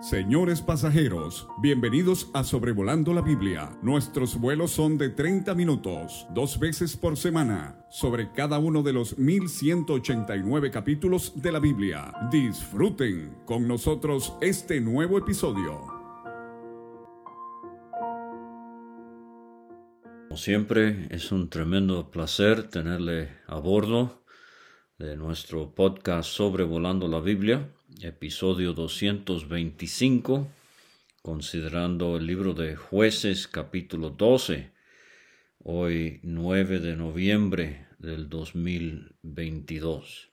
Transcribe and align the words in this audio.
Señores 0.00 0.60
pasajeros, 0.60 1.48
bienvenidos 1.62 2.30
a 2.34 2.44
Sobrevolando 2.44 3.14
la 3.14 3.22
Biblia. 3.22 3.70
Nuestros 3.80 4.38
vuelos 4.38 4.70
son 4.70 4.98
de 4.98 5.08
30 5.08 5.54
minutos, 5.54 6.26
dos 6.34 6.58
veces 6.58 6.98
por 6.98 7.16
semana, 7.16 7.82
sobre 7.88 8.30
cada 8.32 8.58
uno 8.58 8.82
de 8.82 8.92
los 8.92 9.16
1189 9.16 10.70
capítulos 10.70 11.40
de 11.40 11.50
la 11.50 11.60
Biblia. 11.60 12.12
Disfruten 12.30 13.38
con 13.46 13.66
nosotros 13.66 14.34
este 14.42 14.82
nuevo 14.82 15.16
episodio. 15.16 15.80
Como 20.28 20.36
siempre, 20.36 21.08
es 21.10 21.32
un 21.32 21.48
tremendo 21.48 22.10
placer 22.10 22.68
tenerle 22.68 23.30
a 23.46 23.58
bordo 23.58 24.22
de 24.98 25.16
nuestro 25.16 25.74
podcast 25.74 26.28
Sobrevolando 26.30 27.08
la 27.08 27.20
Biblia 27.20 27.72
episodio 28.02 28.72
225, 28.72 30.48
considerando 31.22 32.16
el 32.16 32.26
libro 32.26 32.52
de 32.52 32.76
jueces 32.76 33.48
capítulo 33.48 34.10
12, 34.10 34.70
hoy 35.64 36.20
9 36.22 36.80
de 36.80 36.96
noviembre 36.96 37.86
del 37.98 38.28
2022. 38.28 40.30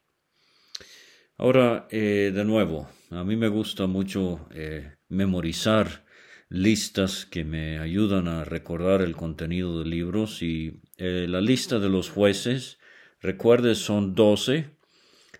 Ahora, 1.38 1.88
eh, 1.90 2.32
de 2.34 2.46
nuevo, 2.46 2.90
a 3.10 3.24
mí 3.24 3.36
me 3.36 3.48
gusta 3.48 3.88
mucho 3.88 4.48
eh, 4.52 4.96
memorizar 5.10 6.06
listas 6.50 7.26
que 7.26 7.44
me 7.44 7.80
ayudan 7.80 8.28
a 8.28 8.44
recordar 8.44 9.02
el 9.02 9.16
contenido 9.16 9.80
de 9.80 9.86
libros 9.86 10.44
y 10.44 10.82
eh, 10.98 11.26
la 11.28 11.42
lista 11.42 11.80
de 11.80 11.90
los 11.90 12.10
jueces, 12.10 12.78
recuerde, 13.20 13.76
son 13.76 14.14
12 14.14 14.73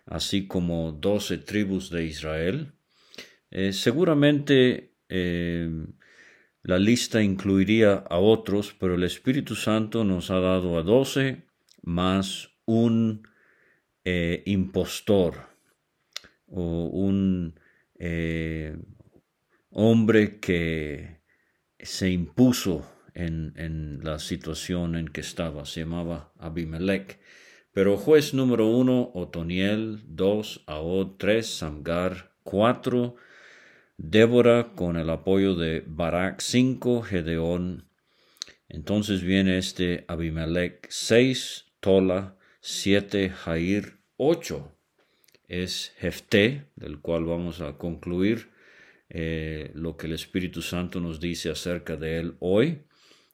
así 0.06 0.46
como 0.46 0.92
doce 0.92 1.38
tribus 1.38 1.90
de 1.90 2.04
Israel. 2.04 2.72
Eh, 3.50 3.72
seguramente 3.72 4.96
eh, 5.08 5.70
la 6.62 6.78
lista 6.78 7.22
incluiría 7.22 7.94
a 7.94 8.18
otros, 8.18 8.74
pero 8.78 8.94
el 8.94 9.04
Espíritu 9.04 9.54
Santo 9.54 10.04
nos 10.04 10.30
ha 10.30 10.40
dado 10.40 10.78
a 10.78 10.82
doce 10.82 11.44
más 11.82 12.50
un 12.64 13.28
eh, 14.04 14.42
impostor 14.46 15.54
o 16.46 16.86
un 16.86 17.54
hombre 19.70 20.38
que 20.38 21.20
se 21.78 22.10
impuso 22.10 22.86
en, 23.14 23.54
en, 23.56 24.00
la 24.02 24.18
situación 24.18 24.94
en 24.94 25.08
que 25.08 25.22
estaba, 25.22 25.64
se 25.64 25.80
llamaba 25.80 26.32
Abimelech. 26.38 27.18
Pero 27.74 27.96
juez 27.96 28.34
número 28.34 28.68
uno, 28.68 29.10
Otoniel, 29.14 30.00
dos, 30.06 30.62
Ahod, 30.66 31.16
tres, 31.18 31.48
Samgar, 31.48 32.30
cuatro, 32.44 33.16
Débora 33.96 34.74
con 34.76 34.96
el 34.96 35.10
apoyo 35.10 35.56
de 35.56 35.82
Barak, 35.84 36.40
cinco, 36.40 37.02
Gedeón. 37.02 37.88
Entonces 38.68 39.22
viene 39.22 39.58
este 39.58 40.04
Abimelech, 40.06 40.86
seis, 40.88 41.66
Tola, 41.80 42.36
siete, 42.60 43.30
Jair, 43.30 43.98
ocho. 44.18 44.72
Es 45.48 45.92
Jefté, 45.98 46.68
del 46.76 47.00
cual 47.00 47.24
vamos 47.24 47.60
a 47.60 47.76
concluir 47.76 48.50
eh, 49.08 49.72
lo 49.74 49.96
que 49.96 50.06
el 50.06 50.12
Espíritu 50.12 50.62
Santo 50.62 51.00
nos 51.00 51.18
dice 51.18 51.50
acerca 51.50 51.96
de 51.96 52.20
él 52.20 52.36
hoy, 52.38 52.82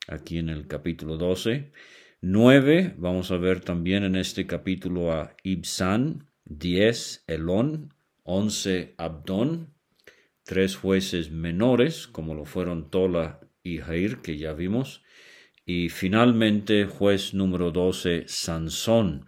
aquí 0.09 0.39
en 0.39 0.49
el 0.49 0.67
capítulo 0.67 1.19
12. 1.19 1.73
9, 2.23 2.97
vamos 2.99 3.31
a 3.31 3.39
ver 3.39 3.61
también 3.61 4.05
en 4.05 4.15
este 4.15 4.47
capítulo 4.47 5.11
a 5.11 5.35
Ibsan, 5.43 6.29
10 6.45 7.25
Elón, 7.27 7.95
11 8.25 8.95
Abdón, 8.99 9.73
tres 10.45 10.77
jueces 10.77 11.31
menores, 11.31 12.07
como 12.07 12.35
lo 12.35 12.45
fueron 12.45 12.91
Tola 12.91 13.41
y 13.63 13.79
Jair, 13.79 14.19
que 14.19 14.37
ya 14.37 14.53
vimos, 14.53 15.03
y 15.65 15.89
finalmente 15.89 16.85
juez 16.85 17.33
número 17.33 17.71
12 17.71 18.25
Sansón, 18.29 19.25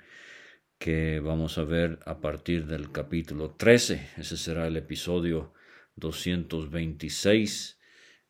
que 0.78 1.20
vamos 1.20 1.56
a 1.56 1.64
ver 1.64 1.98
a 2.04 2.20
partir 2.20 2.66
del 2.66 2.92
capítulo 2.92 3.52
13. 3.52 4.10
Ese 4.19 4.36
será 4.36 4.66
el 4.66 4.76
episodio 4.76 5.54
226, 5.97 7.81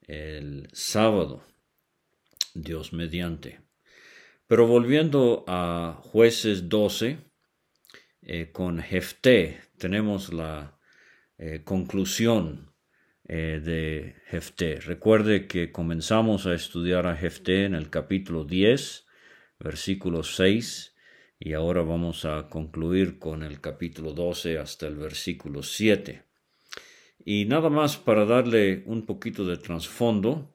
el 0.02 0.68
sábado, 0.72 1.44
Dios 2.54 2.92
mediante. 2.92 3.71
Pero 4.52 4.66
volviendo 4.66 5.44
a 5.48 5.98
jueces 6.02 6.68
12, 6.68 7.16
eh, 8.20 8.50
con 8.52 8.82
Jefté 8.82 9.62
tenemos 9.78 10.30
la 10.30 10.78
eh, 11.38 11.62
conclusión 11.64 12.70
eh, 13.26 13.62
de 13.64 14.14
Jefté. 14.26 14.78
Recuerde 14.80 15.46
que 15.46 15.72
comenzamos 15.72 16.44
a 16.44 16.52
estudiar 16.52 17.06
a 17.06 17.16
Jefté 17.16 17.64
en 17.64 17.74
el 17.74 17.88
capítulo 17.88 18.44
10, 18.44 19.06
versículo 19.58 20.22
6, 20.22 20.96
y 21.40 21.54
ahora 21.54 21.80
vamos 21.80 22.26
a 22.26 22.50
concluir 22.50 23.18
con 23.18 23.42
el 23.42 23.58
capítulo 23.58 24.12
12 24.12 24.58
hasta 24.58 24.86
el 24.86 24.96
versículo 24.96 25.62
7. 25.62 26.26
Y 27.24 27.46
nada 27.46 27.70
más 27.70 27.96
para 27.96 28.26
darle 28.26 28.82
un 28.84 29.06
poquito 29.06 29.46
de 29.46 29.56
trasfondo, 29.56 30.51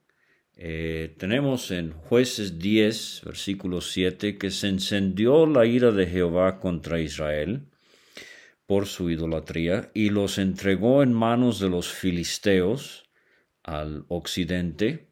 eh, 0.60 1.14
tenemos 1.20 1.70
en 1.70 1.92
jueces 1.92 2.58
10, 2.58 3.22
versículo 3.26 3.80
7, 3.80 4.40
que 4.40 4.50
se 4.50 4.68
encendió 4.68 5.46
la 5.46 5.68
ira 5.68 5.92
de 5.92 6.08
Jehová 6.08 6.60
contra 6.60 7.00
Israel 7.00 7.68
por 8.66 8.88
su 8.88 9.12
idolatría 9.12 9.92
y 9.94 10.10
los 10.10 10.40
entregó 10.40 11.04
en 11.04 11.14
manos 11.14 11.60
de 11.60 11.70
los 11.70 11.90
filisteos 11.90 13.08
al 13.62 14.06
occidente, 14.08 15.10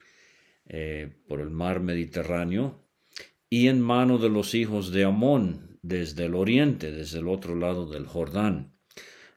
eh, 0.67 1.13
por 1.27 1.39
el 1.41 1.51
mar 1.51 1.79
Mediterráneo, 1.79 2.83
y 3.47 3.67
en 3.67 3.81
mano 3.81 4.17
de 4.17 4.29
los 4.29 4.55
hijos 4.55 4.91
de 4.91 5.03
Amón 5.03 5.77
desde 5.83 6.25
el 6.25 6.33
oriente, 6.33 6.91
desde 6.91 7.19
el 7.19 7.27
otro 7.27 7.55
lado 7.55 7.85
del 7.85 8.07
Jordán 8.07 8.74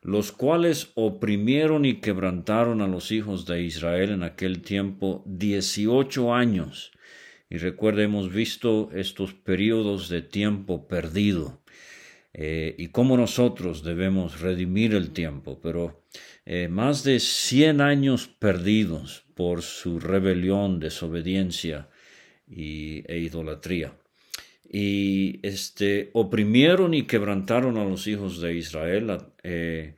los 0.08 0.32
cuales 0.32 0.90
oprimieron 0.94 1.84
y 1.84 2.00
quebrantaron 2.00 2.80
a 2.80 2.86
los 2.86 3.12
hijos 3.12 3.44
de 3.44 3.62
Israel 3.62 4.08
en 4.08 4.22
aquel 4.22 4.62
tiempo 4.62 5.22
dieciocho 5.26 6.32
años. 6.32 6.92
Y 7.50 7.58
recuerda, 7.58 8.04
hemos 8.04 8.32
visto 8.32 8.88
estos 8.94 9.34
periodos 9.34 10.08
de 10.08 10.22
tiempo 10.22 10.88
perdido 10.88 11.60
eh, 12.32 12.74
y 12.78 12.88
cómo 12.88 13.18
nosotros 13.18 13.84
debemos 13.84 14.40
redimir 14.40 14.94
el 14.94 15.10
tiempo, 15.10 15.60
pero 15.62 16.02
eh, 16.46 16.68
más 16.68 17.04
de 17.04 17.20
cien 17.20 17.82
años 17.82 18.28
perdidos 18.28 19.26
por 19.34 19.60
su 19.60 20.00
rebelión, 20.00 20.80
desobediencia 20.80 21.90
y, 22.46 23.04
e 23.12 23.18
idolatría 23.18 23.92
y 24.70 25.40
este, 25.42 26.10
oprimieron 26.12 26.92
y 26.92 27.04
quebrantaron 27.04 27.78
a 27.78 27.84
los 27.84 28.06
hijos 28.06 28.40
de 28.40 28.54
Israel, 28.54 29.18
eh, 29.42 29.94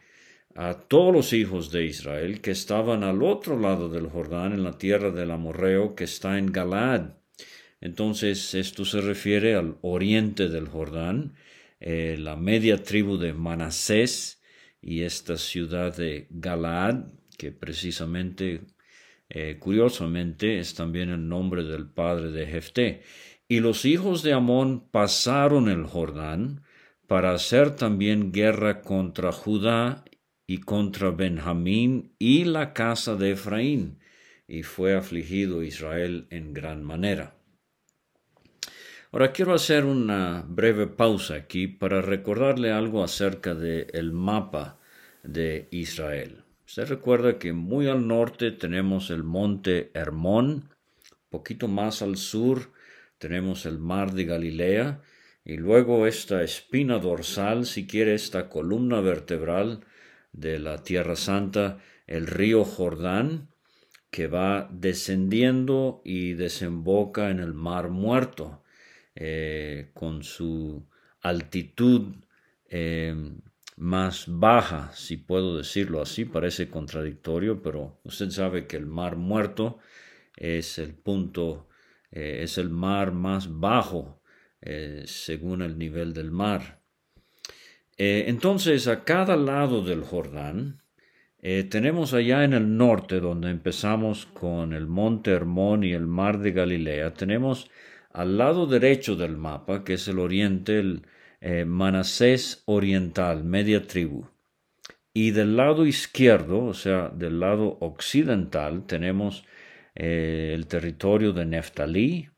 a, 0.54 0.74
todos 0.74 1.12
los 1.12 1.32
hijos 1.32 1.70
de 1.70 1.84
Israel 1.84 2.40
que 2.40 2.50
estaban 2.50 3.04
al 3.04 3.22
otro 3.22 3.58
lado 3.58 3.88
del 3.88 4.08
Jordán, 4.08 4.52
en 4.52 4.64
la 4.64 4.78
tierra 4.78 5.10
del 5.10 5.30
Amorreo, 5.30 5.94
que 5.94 6.04
está 6.04 6.38
en 6.38 6.52
Galaad. 6.52 7.12
Entonces, 7.80 8.54
esto 8.54 8.84
se 8.84 9.00
refiere 9.00 9.54
al 9.54 9.76
oriente 9.82 10.48
del 10.48 10.68
Jordán, 10.68 11.34
eh, 11.80 12.16
la 12.18 12.36
media 12.36 12.82
tribu 12.82 13.16
de 13.16 13.32
Manasés 13.32 14.42
y 14.82 15.02
esta 15.02 15.36
ciudad 15.38 15.96
de 15.96 16.26
Galaad, 16.30 17.06
que 17.38 17.52
precisamente, 17.52 18.60
eh, 19.30 19.56
curiosamente, 19.58 20.58
es 20.58 20.74
también 20.74 21.10
el 21.10 21.26
nombre 21.26 21.64
del 21.64 21.86
padre 21.86 22.30
de 22.32 22.46
Jefté. 22.46 23.02
Y 23.48 23.60
los 23.60 23.84
hijos 23.84 24.22
de 24.22 24.32
Amón 24.32 24.88
pasaron 24.90 25.68
el 25.68 25.84
Jordán 25.84 26.62
para 27.06 27.32
hacer 27.32 27.74
también 27.74 28.30
guerra 28.30 28.82
contra 28.82 29.32
Judá 29.32 30.04
y 30.50 30.58
contra 30.58 31.12
Benjamín 31.12 32.16
y 32.18 32.42
la 32.42 32.72
casa 32.72 33.14
de 33.14 33.30
Efraín, 33.30 34.00
y 34.48 34.64
fue 34.64 34.96
afligido 34.96 35.62
Israel 35.62 36.26
en 36.30 36.52
gran 36.52 36.82
manera. 36.82 37.36
Ahora 39.12 39.30
quiero 39.30 39.54
hacer 39.54 39.84
una 39.84 40.44
breve 40.48 40.88
pausa 40.88 41.36
aquí 41.36 41.68
para 41.68 42.02
recordarle 42.02 42.72
algo 42.72 43.04
acerca 43.04 43.54
del 43.54 44.10
mapa 44.10 44.80
de 45.22 45.68
Israel. 45.70 46.42
Usted 46.66 46.88
recuerda 46.88 47.38
que 47.38 47.52
muy 47.52 47.86
al 47.86 48.08
norte 48.08 48.50
tenemos 48.50 49.10
el 49.10 49.22
monte 49.22 49.92
Hermón, 49.94 50.68
poquito 51.28 51.68
más 51.68 52.02
al 52.02 52.16
sur 52.16 52.72
tenemos 53.18 53.66
el 53.66 53.78
mar 53.78 54.14
de 54.14 54.24
Galilea 54.24 55.00
y 55.44 55.58
luego 55.58 56.08
esta 56.08 56.42
espina 56.42 56.98
dorsal, 56.98 57.66
si 57.66 57.86
quiere, 57.86 58.14
esta 58.14 58.48
columna 58.48 59.00
vertebral 59.00 59.84
de 60.32 60.58
la 60.58 60.82
Tierra 60.82 61.16
Santa, 61.16 61.78
el 62.06 62.26
río 62.26 62.64
Jordán, 62.64 63.50
que 64.10 64.26
va 64.26 64.68
descendiendo 64.72 66.02
y 66.04 66.34
desemboca 66.34 67.30
en 67.30 67.38
el 67.38 67.54
mar 67.54 67.90
muerto, 67.90 68.62
eh, 69.14 69.90
con 69.94 70.22
su 70.22 70.88
altitud 71.20 72.16
eh, 72.68 73.14
más 73.76 74.24
baja, 74.28 74.92
si 74.94 75.16
puedo 75.16 75.56
decirlo 75.56 76.02
así, 76.02 76.24
parece 76.24 76.68
contradictorio, 76.68 77.62
pero 77.62 78.00
usted 78.04 78.30
sabe 78.30 78.66
que 78.66 78.76
el 78.76 78.86
mar 78.86 79.16
muerto 79.16 79.78
es 80.36 80.78
el 80.78 80.94
punto, 80.94 81.68
eh, 82.10 82.40
es 82.42 82.58
el 82.58 82.70
mar 82.70 83.12
más 83.12 83.58
bajo 83.58 84.18
según 85.06 85.62
el 85.62 85.78
nivel 85.78 86.12
del 86.12 86.30
mar. 86.30 86.79
Eh, 88.00 88.24
entonces, 88.28 88.88
a 88.88 89.04
cada 89.04 89.36
lado 89.36 89.82
del 89.82 90.02
Jordán, 90.02 90.82
tenemos 91.70 92.12
allá 92.12 92.44
en 92.44 92.52
el 92.52 92.76
norte, 92.76 93.18
donde 93.18 93.50
empezamos 93.50 94.26
con 94.26 94.74
el 94.74 94.86
monte 94.86 95.30
Hermón 95.30 95.84
y 95.84 95.92
el 95.92 96.06
mar 96.06 96.38
de 96.38 96.52
Galilea, 96.52 97.14
tenemos 97.14 97.70
al 98.12 98.38
lado 98.38 98.66
derecho 98.66 99.16
del 99.16 99.36
mapa, 99.36 99.84
que 99.84 99.94
es 99.94 100.08
el 100.08 100.18
oriente, 100.18 100.78
el, 100.78 101.02
eh, 101.40 101.64
Manasés 101.64 102.62
oriental, 102.66 103.44
media 103.44 103.86
tribu. 103.86 104.26
Y 105.12 105.30
del 105.32 105.56
lado 105.56 105.86
izquierdo, 105.86 106.64
o 106.64 106.74
sea, 106.74 107.08
del 107.08 107.40
lado 107.40 107.78
occidental, 107.80 108.86
tenemos 108.86 109.44
eh, 109.94 110.52
el 110.54 110.66
territorio 110.66 111.32
de 111.32 111.46
Neftalí, 111.46 112.28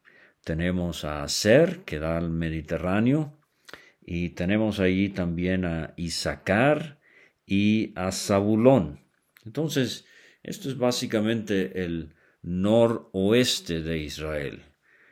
tenemos 0.45 1.05
a 1.05 1.25
Aser, 1.25 1.81
que 1.85 1.99
da 1.99 2.17
al 2.17 2.31
Mediterráneo, 2.31 3.39
y 4.05 4.31
tenemos 4.31 4.81
allí 4.81 5.09
también 5.09 5.65
a 5.65 5.95
Isaacar 5.97 6.99
y 7.47 7.93
a 7.97 8.13
Zabulón. 8.13 9.01
Entonces, 9.45 10.07
esto 10.43 10.69
es 10.69 10.77
básicamente 10.77 11.85
el 11.85 12.15
noroeste 12.43 13.83
de 13.83 13.99
Israel. 13.99 14.63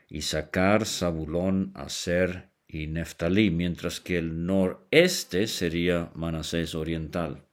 Isaacar, 0.09 0.87
Zabulón, 0.87 1.73
Aser 1.75 2.49
y 2.67 2.89
Neftalí, 2.89 3.51
mientras 3.51 4.01
que 4.01 4.19
el 4.19 4.45
noreste 4.45 5.47
sería 5.47 6.11
Manasés 6.15 6.75
oriental. 6.75 7.45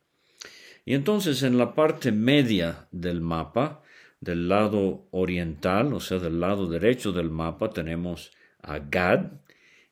Y 0.85 0.93
entonces 0.93 1.43
en 1.43 1.57
la 1.57 1.75
parte 1.75 2.11
media 2.11 2.87
del 2.91 3.21
mapa, 3.21 3.83
del 4.19 4.47
lado 4.47 5.07
oriental, 5.11 5.93
o 5.93 5.99
sea, 5.99 6.17
del 6.17 6.39
lado 6.39 6.67
derecho 6.67 7.11
del 7.11 7.29
mapa, 7.29 7.69
tenemos 7.69 8.31
a 8.61 8.79
Gad, 8.79 9.31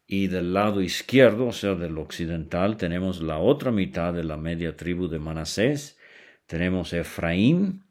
y 0.07 0.28
del 0.28 0.54
lado 0.54 0.81
izquierdo, 0.81 1.48
o 1.48 1.52
sea, 1.52 1.75
del 1.75 1.98
occidental, 1.98 2.78
tenemos 2.78 3.22
la 3.22 3.40
otra 3.40 3.72
mitad 3.72 4.13
de 4.13 4.24
la 4.24 4.38
media 4.38 4.75
tribu 4.75 5.07
de 5.07 5.19
Manasés, 5.19 5.98
tenemos 6.46 6.94
Efraín 6.94 7.84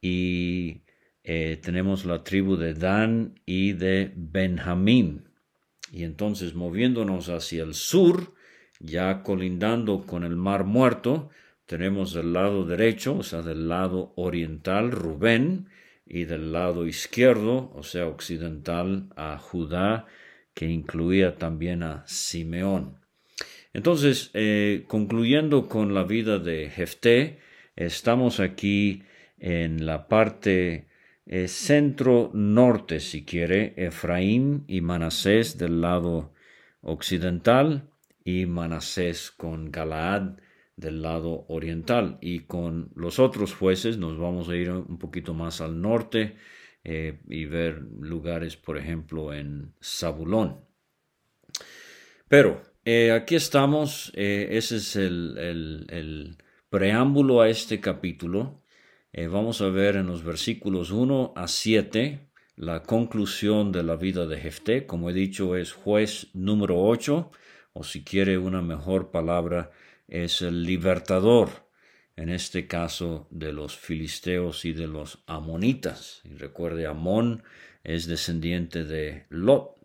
y 0.00 0.82
eh, 1.24 1.58
tenemos 1.62 2.06
la 2.06 2.24
tribu 2.24 2.56
de 2.56 2.74
Dan 2.74 3.40
y 3.44 3.74
de 3.74 4.12
Benjamín. 4.16 5.28
Y 5.92 6.04
entonces 6.04 6.54
moviéndonos 6.54 7.28
hacia 7.28 7.62
el 7.64 7.74
sur, 7.74 8.34
ya 8.80 9.22
colindando 9.22 10.06
con 10.06 10.24
el 10.24 10.36
mar 10.36 10.64
muerto, 10.64 11.30
tenemos 11.66 12.14
del 12.14 12.32
lado 12.32 12.64
derecho, 12.64 13.18
o 13.18 13.22
sea, 13.22 13.42
del 13.42 13.68
lado 13.68 14.12
oriental, 14.16 14.90
Rubén, 14.90 15.68
y 16.06 16.24
del 16.24 16.52
lado 16.52 16.86
izquierdo, 16.86 17.70
o 17.74 17.82
sea, 17.82 18.06
occidental, 18.06 19.10
a 19.16 19.36
Judá, 19.36 20.06
que 20.58 20.66
incluía 20.66 21.36
también 21.36 21.84
a 21.84 22.02
Simeón. 22.08 22.98
Entonces, 23.72 24.32
eh, 24.34 24.86
concluyendo 24.88 25.68
con 25.68 25.94
la 25.94 26.02
vida 26.02 26.40
de 26.40 26.68
Jefté, 26.68 27.38
estamos 27.76 28.40
aquí 28.40 29.04
en 29.38 29.86
la 29.86 30.08
parte 30.08 30.88
eh, 31.26 31.46
centro 31.46 32.32
norte, 32.34 32.98
si 32.98 33.24
quiere, 33.24 33.72
Efraín 33.76 34.64
y 34.66 34.80
Manasés 34.80 35.58
del 35.58 35.80
lado 35.80 36.34
occidental 36.80 37.90
y 38.24 38.46
Manasés 38.46 39.30
con 39.30 39.70
Galaad 39.70 40.38
del 40.74 41.02
lado 41.02 41.44
oriental. 41.46 42.18
Y 42.20 42.40
con 42.40 42.90
los 42.96 43.20
otros 43.20 43.54
jueces 43.54 43.96
nos 43.96 44.18
vamos 44.18 44.48
a 44.48 44.56
ir 44.56 44.72
un 44.72 44.98
poquito 44.98 45.34
más 45.34 45.60
al 45.60 45.80
norte 45.80 46.34
eh, 46.90 47.20
y 47.28 47.44
ver 47.44 47.82
lugares, 48.00 48.56
por 48.56 48.78
ejemplo, 48.78 49.34
en 49.34 49.74
Zabulón. 49.82 50.64
Pero 52.28 52.62
eh, 52.84 53.12
aquí 53.12 53.34
estamos, 53.34 54.10
ese 54.14 54.76
es 54.76 54.96
el 54.96 56.36
preámbulo 56.70 57.40
a 57.40 57.48
este 57.48 57.80
capítulo. 57.80 58.62
Eh, 59.12 59.26
vamos 59.26 59.60
a 59.62 59.68
ver 59.68 59.96
en 59.96 60.06
los 60.06 60.22
versículos 60.22 60.90
1 60.90 61.32
a 61.34 61.48
7 61.48 62.30
la 62.56 62.82
conclusión 62.82 63.72
de 63.72 63.82
la 63.82 63.96
vida 63.96 64.26
de 64.26 64.38
Jefté. 64.38 64.86
Como 64.86 65.10
he 65.10 65.12
dicho, 65.12 65.56
es 65.56 65.72
juez 65.72 66.28
número 66.34 66.82
8, 66.82 67.30
o 67.72 67.84
si 67.84 68.04
quiere 68.04 68.36
una 68.38 68.62
mejor 68.62 69.10
palabra, 69.10 69.70
es 70.08 70.42
el 70.42 70.64
libertador, 70.64 71.67
en 72.18 72.30
este 72.30 72.66
caso 72.66 73.28
de 73.30 73.52
los 73.52 73.78
filisteos 73.78 74.64
y 74.64 74.72
de 74.72 74.88
los 74.88 75.22
amonitas. 75.26 76.20
Y 76.24 76.34
recuerde, 76.34 76.86
Amón 76.86 77.44
es 77.84 78.08
descendiente 78.08 78.84
de 78.84 79.26
Lot 79.30 79.76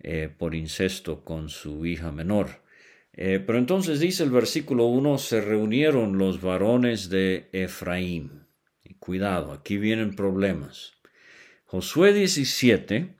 eh, 0.00 0.28
por 0.36 0.54
incesto 0.54 1.24
con 1.24 1.48
su 1.48 1.86
hija 1.86 2.12
menor. 2.12 2.60
Eh, 3.14 3.42
pero 3.46 3.56
entonces 3.56 3.98
dice 3.98 4.24
el 4.24 4.30
versículo 4.30 4.84
1, 4.84 5.16
se 5.16 5.40
reunieron 5.40 6.18
los 6.18 6.42
varones 6.42 7.08
de 7.08 7.48
Efraín. 7.52 8.44
Y 8.84 8.94
cuidado, 8.94 9.52
aquí 9.52 9.78
vienen 9.78 10.14
problemas. 10.14 10.92
Josué 11.64 12.12
17 12.12 13.14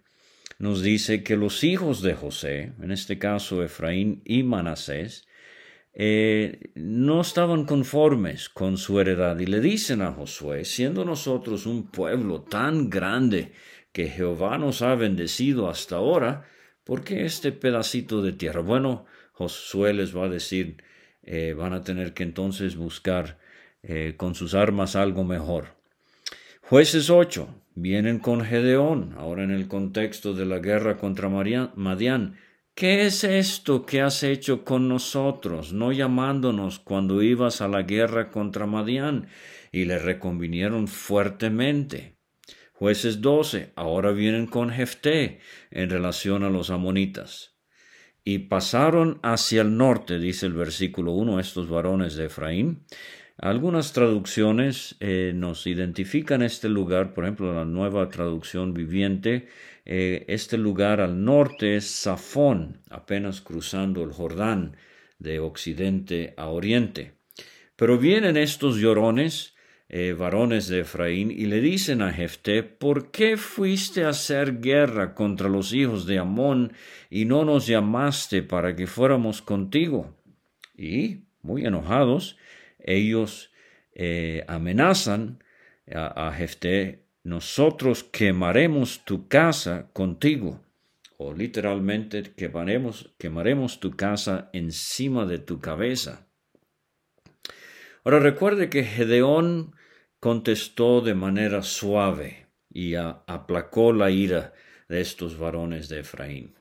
nos 0.59 0.83
dice 0.83 1.23
que 1.23 1.37
los 1.37 1.65
hijos 1.65 2.03
de 2.03 2.13
José, 2.13 2.75
en 2.79 2.93
este 2.93 3.19
caso 3.19 3.65
Efraín 3.65 4.21
y 4.27 4.43
Manasés, 4.43 5.27
eh, 5.95 6.71
no 6.75 7.21
estaban 7.21 7.65
conformes 7.65 8.49
con 8.49 8.79
su 8.79 8.99
heredad 8.99 9.39
y 9.39 9.47
le 9.47 9.61
dicen 9.61 10.01
a 10.01 10.13
Josué, 10.13 10.65
siendo 10.65 11.05
nosotros 11.05 11.67
un 11.67 11.89
pueblo 11.89 12.41
tan 12.43 12.89
grande 12.89 13.53
que 13.93 14.09
Jehová 14.09 14.57
nos 14.57 14.81
ha 14.81 14.95
bendecido 14.95 15.69
hasta 15.69 15.97
ahora, 15.97 16.49
¿por 16.85 17.05
qué 17.05 17.25
este 17.27 17.53
pedacito 17.53 18.23
de 18.23 18.33
tierra? 18.33 18.63
Bueno, 18.63 19.05
Josué 19.33 19.93
les 19.93 20.17
va 20.17 20.25
a 20.25 20.31
decir, 20.31 20.83
eh, 21.25 21.55
van 21.57 21.75
a 21.75 21.83
tener 21.83 22.15
que 22.15 22.23
entonces 22.23 22.77
buscar 22.77 23.39
eh, 23.83 24.15
con 24.17 24.35
sus 24.35 24.55
armas 24.55 24.97
algo 24.97 25.25
mejor. 25.25 25.77
Jueces 26.63 27.11
8, 27.11 27.49
vienen 27.75 28.19
con 28.19 28.43
Gedeón, 28.43 29.15
ahora 29.19 29.45
en 29.45 29.51
el 29.51 29.69
contexto 29.69 30.33
de 30.33 30.47
la 30.47 30.59
guerra 30.59 30.97
contra 30.97 31.29
Madián. 31.29 32.37
¿Qué 32.75 33.07
es 33.07 33.25
esto 33.25 33.85
que 33.85 34.01
has 34.01 34.23
hecho 34.23 34.65
con 34.65 34.89
nosotros, 34.89 35.73
no 35.73 35.93
llamándonos 35.93 36.79
cuando 36.79 37.23
ibas 37.23 37.61
a 37.61 37.69
la 37.69 37.83
guerra 37.83 38.31
contra 38.31 38.67
Madián? 38.67 39.29
Y 39.71 39.85
le 39.85 39.99
reconvinieron 39.99 40.89
fuertemente. 40.89 42.17
Jueces 42.73 43.21
12, 43.21 43.73
ahora 43.77 44.13
vienen 44.13 44.47
con 44.47 44.71
Jefté 44.71 45.41
en 45.71 45.91
relación 45.91 46.43
a 46.43 46.51
los 46.51 46.71
amonitas 46.71 47.53
y 48.25 48.39
pasaron 48.39 49.19
hacia 49.23 49.63
el 49.63 49.77
norte, 49.77 50.19
dice 50.19 50.47
el 50.47 50.53
versículo 50.53 51.13
1, 51.13 51.41
estos 51.41 51.69
varones 51.69 52.15
de 52.17 52.27
Efraín. 52.27 52.85
Algunas 53.39 53.93
traducciones 53.93 54.97
eh, 55.01 55.33
nos 55.35 55.67
identifican 55.67 56.43
este 56.43 56.69
lugar, 56.69 57.15
por 57.15 57.25
ejemplo, 57.25 57.53
la 57.53 57.65
nueva 57.65 58.09
traducción 58.09 58.75
viviente, 58.75 59.49
eh, 59.85 60.25
este 60.29 60.59
lugar 60.59 61.01
al 61.01 61.25
norte 61.25 61.77
es 61.77 61.87
Safón, 61.87 62.83
apenas 62.91 63.41
cruzando 63.41 64.03
el 64.05 64.13
Jordán 64.13 64.77
de 65.19 65.39
occidente 65.41 66.35
a 66.37 66.49
oriente. 66.49 67.13
Pero 67.77 67.99
vienen 67.99 68.37
estos 68.37 68.77
llorones 68.77 69.53
eh, 69.95 70.15
varones 70.15 70.69
de 70.69 70.81
Efraín, 70.81 71.31
y 71.31 71.45
le 71.45 71.61
dicen 71.61 72.01
a 72.01 72.11
Jefté, 72.11 72.63
¿por 72.63 73.11
qué 73.11 73.37
fuiste 73.37 74.05
a 74.05 74.09
hacer 74.09 74.59
guerra 74.59 75.15
contra 75.15 75.51
los 75.51 75.75
hijos 75.75 76.07
de 76.07 76.19
Amón 76.19 76.73
y 77.11 77.27
no 77.27 77.45
nos 77.45 77.67
llamaste 77.67 78.43
para 78.43 78.75
que 78.75 78.87
fuéramos 78.87 79.43
contigo? 79.43 80.17
Y, 80.79 81.25
muy 81.43 81.67
enojados, 81.67 82.39
ellos 82.79 83.53
eh, 83.95 84.47
amenazan 84.49 85.45
a, 85.95 86.29
a 86.29 86.33
Jefté, 86.33 87.02
nosotros 87.25 88.03
quemaremos 88.03 89.05
tu 89.05 89.29
casa 89.29 89.89
contigo 89.93 90.61
o 91.19 91.33
literalmente 91.33 92.35
quemaremos, 92.35 93.15
quemaremos 93.19 93.79
tu 93.79 93.93
casa 93.93 94.51
encima 94.53 95.25
de 95.25 95.39
tu 95.39 95.61
cabeza. 95.61 96.27
Ahora 98.05 98.19
recuerde 98.19 98.69
que 98.69 98.83
Gedeón 98.83 99.77
contestó 100.19 101.01
de 101.01 101.15
manera 101.15 101.63
suave 101.63 102.49
y 102.69 102.95
aplacó 102.95 103.93
la 103.93 104.11
ira 104.11 104.53
de 104.89 105.01
estos 105.01 105.39
varones 105.39 105.89
de 105.89 106.01
Efraín. 106.01 106.55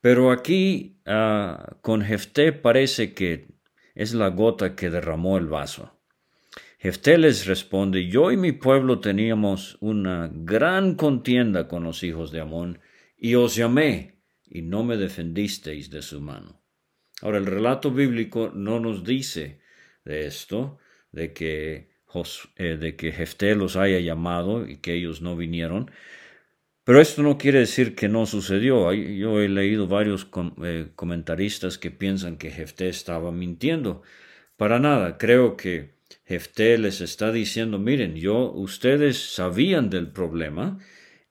Pero 0.00 0.32
aquí 0.32 1.00
ah, 1.06 1.76
con 1.82 2.02
Jefté 2.02 2.52
parece 2.52 3.14
que 3.14 3.48
es 3.94 4.14
la 4.14 4.28
gota 4.28 4.74
que 4.74 4.90
derramó 4.90 5.36
el 5.36 5.46
vaso. 5.46 5.99
Jefté 6.82 7.18
les 7.18 7.44
responde, 7.46 8.08
yo 8.08 8.32
y 8.32 8.38
mi 8.38 8.52
pueblo 8.52 9.00
teníamos 9.00 9.76
una 9.80 10.30
gran 10.32 10.94
contienda 10.94 11.68
con 11.68 11.84
los 11.84 12.02
hijos 12.02 12.32
de 12.32 12.40
Amón, 12.40 12.78
y 13.18 13.34
os 13.34 13.54
llamé, 13.54 14.22
y 14.46 14.62
no 14.62 14.82
me 14.82 14.96
defendisteis 14.96 15.90
de 15.90 16.00
su 16.00 16.22
mano. 16.22 16.62
Ahora, 17.20 17.36
el 17.36 17.44
relato 17.44 17.90
bíblico 17.90 18.50
no 18.54 18.80
nos 18.80 19.04
dice 19.04 19.60
de 20.06 20.26
esto, 20.26 20.78
de 21.12 21.34
que, 21.34 21.90
eh, 22.56 22.78
de 22.80 22.96
que 22.96 23.12
Jefté 23.12 23.54
los 23.54 23.76
haya 23.76 24.00
llamado 24.00 24.66
y 24.66 24.78
que 24.78 24.94
ellos 24.94 25.20
no 25.20 25.36
vinieron, 25.36 25.90
pero 26.82 27.02
esto 27.02 27.22
no 27.22 27.36
quiere 27.36 27.58
decir 27.58 27.94
que 27.94 28.08
no 28.08 28.24
sucedió. 28.24 28.90
Yo 28.94 29.38
he 29.42 29.50
leído 29.50 29.86
varios 29.86 30.28
eh, 30.64 30.88
comentaristas 30.96 31.76
que 31.76 31.90
piensan 31.90 32.38
que 32.38 32.50
Jefté 32.50 32.88
estaba 32.88 33.30
mintiendo. 33.32 34.00
Para 34.56 34.78
nada, 34.78 35.18
creo 35.18 35.58
que 35.58 35.99
Jefté 36.24 36.78
les 36.78 37.00
está 37.00 37.32
diciendo, 37.32 37.78
miren, 37.78 38.16
yo, 38.16 38.52
ustedes 38.52 39.34
sabían 39.34 39.90
del 39.90 40.10
problema, 40.12 40.78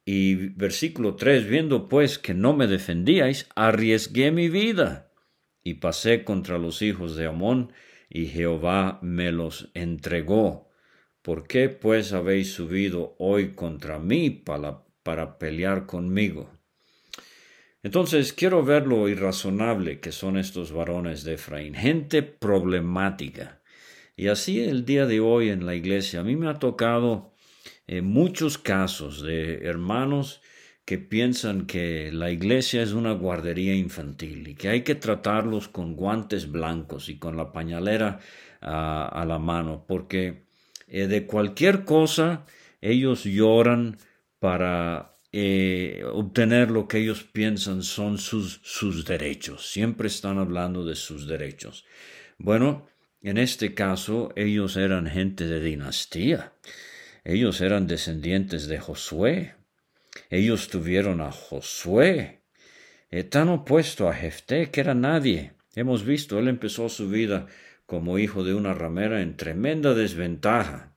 y 0.06 0.36
versículo 0.36 1.16
3, 1.16 1.48
viendo 1.48 1.88
pues 1.88 2.18
que 2.18 2.34
no 2.34 2.56
me 2.56 2.68
defendíais, 2.68 3.48
arriesgué 3.56 4.32
mi 4.32 4.50
vida 4.50 5.12
y 5.64 5.76
pasé 5.76 6.24
contra 6.24 6.58
los 6.58 6.82
hijos 6.82 7.16
de 7.16 7.28
Amón, 7.28 7.74
y 8.10 8.26
Jehová 8.26 9.00
me 9.04 9.32
los 9.32 9.70
entregó. 9.76 10.70
¿Por 11.22 11.46
qué 11.48 11.70
pues 11.70 12.12
habéis 12.12 12.54
subido 12.54 13.16
hoy 13.20 13.52
contra 13.52 14.00
mí 14.00 14.32
para, 14.32 14.84
para 15.04 15.38
pelear 15.38 15.86
conmigo? 15.86 16.50
Entonces 17.84 18.34
quiero 18.34 18.64
ver 18.64 18.88
lo 18.88 19.08
irrazonable 19.08 20.00
que 20.00 20.12
son 20.12 20.38
estos 20.38 20.72
varones 20.72 21.24
de 21.24 21.36
Efraín, 21.36 21.76
gente 21.76 22.24
problemática. 22.24 23.59
Y 24.20 24.28
así 24.28 24.60
el 24.60 24.84
día 24.84 25.06
de 25.06 25.22
hoy 25.22 25.48
en 25.48 25.66
la 25.66 25.76
iglesia, 25.76 26.20
a 26.20 26.24
mí 26.24 26.36
me 26.36 26.50
ha 26.50 26.56
tocado 26.56 27.32
eh, 27.88 28.02
muchos 28.02 28.58
casos 28.58 29.22
de 29.22 29.60
hermanos 29.66 30.42
que 30.84 30.98
piensan 30.98 31.68
que 31.68 32.12
la 32.12 32.30
iglesia 32.30 32.84
es 32.84 32.92
una 32.92 33.14
guardería 33.14 33.74
infantil 33.76 34.46
y 34.50 34.56
que 34.56 34.68
hay 34.68 34.82
que 34.82 34.96
tratarlos 34.96 35.70
con 35.70 35.96
guantes 35.96 36.52
blancos 36.52 37.08
y 37.08 37.18
con 37.18 37.38
la 37.38 37.54
pañalera 37.54 38.20
ah, 38.60 39.10
a 39.10 39.24
la 39.24 39.40
mano, 39.40 39.86
porque 39.88 40.44
eh, 40.90 41.08
de 41.08 41.26
cualquier 41.26 41.86
cosa 41.86 42.46
ellos 42.82 43.24
lloran 43.24 44.00
para 44.40 45.18
eh, 45.32 46.04
obtener 46.12 46.72
lo 46.72 46.90
que 46.90 46.98
ellos 46.98 47.24
piensan 47.24 47.84
son 47.84 48.18
sus, 48.18 48.60
sus 48.64 49.06
derechos. 49.06 49.72
Siempre 49.72 50.10
están 50.10 50.40
hablando 50.40 50.84
de 50.84 50.96
sus 50.96 51.26
derechos. 51.26 51.86
Bueno, 52.38 52.86
en 53.22 53.38
este 53.38 53.74
caso 53.74 54.32
ellos 54.36 54.78
eran 54.78 55.08
gente 55.08 55.46
de 55.46 55.60
dinastía. 55.60 56.54
Ellos 57.24 57.62
eran 57.62 57.88
descendientes 57.88 58.68
de 58.68 58.80
Josué. 58.80 59.56
Ellos 60.30 60.70
tuvieron 60.70 61.22
a 61.22 61.32
Josué, 61.32 62.42
eh, 63.10 63.24
tan 63.24 63.50
opuesto 63.50 64.08
a 64.08 64.14
Jefté 64.14 64.72
que 64.72 64.82
era 64.82 64.94
nadie. 64.94 65.54
Hemos 65.76 66.06
visto, 66.06 66.40
él 66.40 66.48
empezó 66.48 66.90
su 66.90 67.10
vida 67.10 67.48
como 67.86 68.20
hijo 68.20 68.44
de 68.44 68.54
una 68.54 68.74
ramera 68.74 69.22
en 69.22 69.36
tremenda 69.36 69.94
desventaja. 69.94 70.94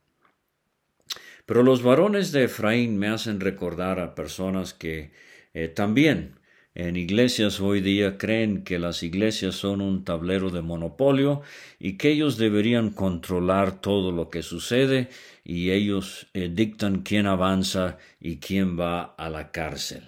Pero 1.45 1.63
los 1.63 1.83
varones 1.83 2.31
de 2.31 2.45
Efraín 2.45 2.97
me 2.97 3.07
hacen 3.07 3.39
recordar 3.39 3.99
a 3.99 4.15
personas 4.15 4.73
que 4.73 5.11
eh, 5.53 5.67
también 5.67 6.39
en 6.75 6.95
iglesias 6.95 7.59
hoy 7.59 7.81
día 7.81 8.17
creen 8.17 8.63
que 8.63 8.79
las 8.79 9.03
iglesias 9.03 9.55
son 9.55 9.81
un 9.81 10.03
tablero 10.03 10.49
de 10.49 10.61
monopolio 10.61 11.41
y 11.79 11.97
que 11.97 12.09
ellos 12.09 12.37
deberían 12.37 12.89
controlar 12.89 13.79
todo 13.79 14.11
lo 14.11 14.29
que 14.29 14.41
sucede 14.41 15.09
y 15.43 15.69
ellos 15.71 16.27
eh, 16.33 16.49
dictan 16.51 17.01
quién 17.01 17.27
avanza 17.27 17.97
y 18.19 18.37
quién 18.37 18.79
va 18.79 19.03
a 19.03 19.29
la 19.29 19.51
cárcel. 19.51 20.03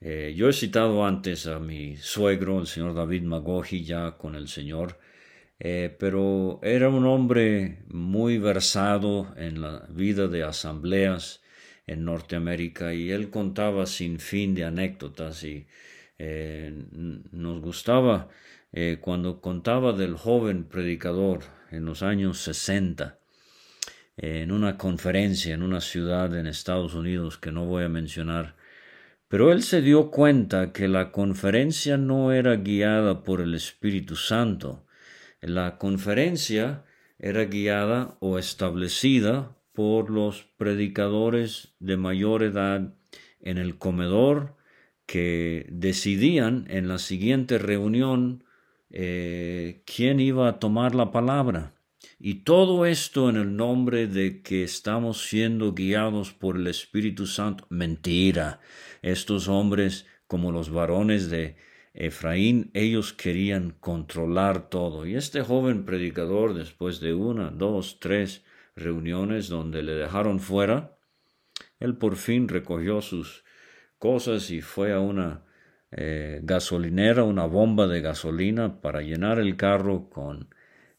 Eh, 0.00 0.34
yo 0.36 0.48
he 0.50 0.52
citado 0.52 1.06
antes 1.06 1.46
a 1.46 1.58
mi 1.58 1.96
suegro, 1.96 2.60
el 2.60 2.66
señor 2.66 2.94
David 2.94 3.22
Magoji, 3.22 3.84
ya 3.84 4.18
con 4.18 4.34
el 4.34 4.48
Señor, 4.48 4.98
eh, 5.58 5.96
pero 5.98 6.60
era 6.62 6.90
un 6.90 7.06
hombre 7.06 7.82
muy 7.88 8.36
versado 8.36 9.34
en 9.36 9.62
la 9.62 9.86
vida 9.88 10.28
de 10.28 10.42
asambleas 10.42 11.40
en 11.86 12.04
Norteamérica 12.04 12.94
y 12.94 13.10
él 13.10 13.30
contaba 13.30 13.86
sin 13.86 14.18
fin 14.18 14.54
de 14.54 14.64
anécdotas 14.64 15.44
y 15.44 15.66
eh, 16.18 16.72
nos 17.30 17.60
gustaba 17.60 18.28
eh, 18.72 18.98
cuando 19.00 19.40
contaba 19.40 19.92
del 19.92 20.16
joven 20.16 20.64
predicador 20.64 21.40
en 21.70 21.84
los 21.84 22.02
años 22.02 22.40
60 22.40 23.18
en 24.16 24.50
una 24.50 24.78
conferencia 24.78 25.54
en 25.54 25.62
una 25.62 25.80
ciudad 25.80 26.34
en 26.36 26.46
Estados 26.46 26.94
Unidos 26.94 27.36
que 27.36 27.52
no 27.52 27.66
voy 27.66 27.84
a 27.84 27.88
mencionar, 27.88 28.56
pero 29.28 29.52
él 29.52 29.62
se 29.62 29.82
dio 29.82 30.10
cuenta 30.10 30.72
que 30.72 30.88
la 30.88 31.12
conferencia 31.12 31.98
no 31.98 32.32
era 32.32 32.56
guiada 32.56 33.22
por 33.22 33.40
el 33.40 33.54
Espíritu 33.54 34.16
Santo, 34.16 34.86
la 35.42 35.76
conferencia 35.76 36.84
era 37.18 37.44
guiada 37.44 38.16
o 38.20 38.38
establecida 38.38 39.54
por 39.76 40.10
los 40.10 40.44
predicadores 40.56 41.74
de 41.80 41.98
mayor 41.98 42.42
edad 42.42 42.94
en 43.40 43.58
el 43.58 43.76
comedor 43.76 44.56
que 45.04 45.66
decidían 45.70 46.64
en 46.68 46.88
la 46.88 46.98
siguiente 46.98 47.58
reunión 47.58 48.42
eh, 48.90 49.82
quién 49.84 50.18
iba 50.18 50.48
a 50.48 50.58
tomar 50.58 50.94
la 50.94 51.12
palabra. 51.12 51.74
Y 52.18 52.44
todo 52.44 52.86
esto 52.86 53.28
en 53.28 53.36
el 53.36 53.54
nombre 53.54 54.06
de 54.06 54.40
que 54.40 54.64
estamos 54.64 55.28
siendo 55.28 55.74
guiados 55.74 56.32
por 56.32 56.56
el 56.56 56.68
Espíritu 56.68 57.26
Santo. 57.26 57.66
Mentira. 57.68 58.60
Estos 59.02 59.46
hombres, 59.46 60.06
como 60.26 60.52
los 60.52 60.70
varones 60.70 61.28
de 61.28 61.56
Efraín, 61.92 62.70
ellos 62.72 63.12
querían 63.12 63.76
controlar 63.78 64.70
todo. 64.70 65.04
Y 65.04 65.16
este 65.16 65.42
joven 65.42 65.84
predicador, 65.84 66.54
después 66.54 67.00
de 67.00 67.12
una, 67.12 67.50
dos, 67.50 67.98
tres 68.00 68.45
reuniones 68.76 69.48
donde 69.48 69.82
le 69.82 69.94
dejaron 69.94 70.38
fuera, 70.38 70.98
él 71.80 71.96
por 71.96 72.16
fin 72.16 72.48
recogió 72.48 73.00
sus 73.00 73.44
cosas 73.98 74.50
y 74.50 74.60
fue 74.60 74.92
a 74.92 75.00
una 75.00 75.44
eh, 75.90 76.40
gasolinera, 76.42 77.24
una 77.24 77.46
bomba 77.46 77.86
de 77.86 78.00
gasolina 78.02 78.80
para 78.80 79.00
llenar 79.00 79.38
el 79.38 79.56
carro 79.56 80.08
con 80.10 80.48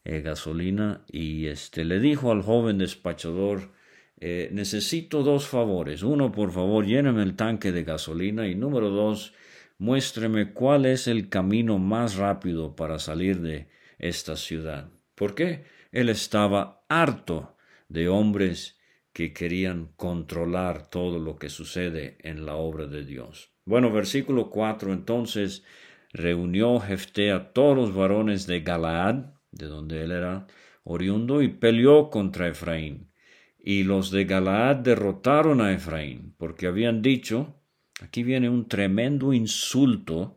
eh, 0.04 0.20
gasolina 0.20 1.04
y 1.06 1.46
este 1.46 1.84
le 1.84 2.00
dijo 2.00 2.32
al 2.32 2.42
joven 2.42 2.78
despachador 2.78 3.72
eh, 4.20 4.48
necesito 4.52 5.22
dos 5.22 5.46
favores. 5.46 6.02
Uno, 6.02 6.32
por 6.32 6.50
favor, 6.50 6.84
lléname 6.84 7.22
el 7.22 7.36
tanque 7.36 7.70
de 7.70 7.84
gasolina 7.84 8.48
y 8.48 8.56
número 8.56 8.90
dos, 8.90 9.32
muéstreme 9.78 10.52
cuál 10.52 10.86
es 10.86 11.06
el 11.06 11.28
camino 11.28 11.78
más 11.78 12.16
rápido 12.16 12.74
para 12.74 12.98
salir 12.98 13.40
de 13.40 13.68
esta 13.98 14.36
ciudad. 14.36 14.90
¿Por 15.14 15.36
qué? 15.36 15.64
Él 15.92 16.08
estaba 16.08 16.82
harto 16.88 17.56
de 17.88 18.08
hombres 18.08 18.78
que 19.12 19.32
querían 19.32 19.90
controlar 19.96 20.88
todo 20.90 21.18
lo 21.18 21.36
que 21.36 21.48
sucede 21.48 22.18
en 22.20 22.46
la 22.46 22.54
obra 22.54 22.86
de 22.86 23.04
Dios. 23.04 23.50
Bueno, 23.64 23.90
versículo 23.90 24.50
4, 24.50 24.92
entonces 24.92 25.64
reunió 26.12 26.78
Jefté 26.80 27.32
a 27.32 27.52
todos 27.52 27.76
los 27.76 27.94
varones 27.94 28.46
de 28.46 28.60
Galaad, 28.60 29.34
de 29.50 29.66
donde 29.66 30.02
él 30.02 30.12
era 30.12 30.46
oriundo, 30.84 31.42
y 31.42 31.48
peleó 31.48 32.10
contra 32.10 32.48
Efraín. 32.48 33.10
Y 33.58 33.82
los 33.82 34.10
de 34.10 34.24
Galaad 34.24 34.76
derrotaron 34.76 35.60
a 35.60 35.72
Efraín, 35.72 36.34
porque 36.38 36.66
habían 36.66 37.02
dicho, 37.02 37.58
Aquí 38.00 38.22
viene 38.22 38.48
un 38.48 38.68
tremendo 38.68 39.32
insulto 39.32 40.36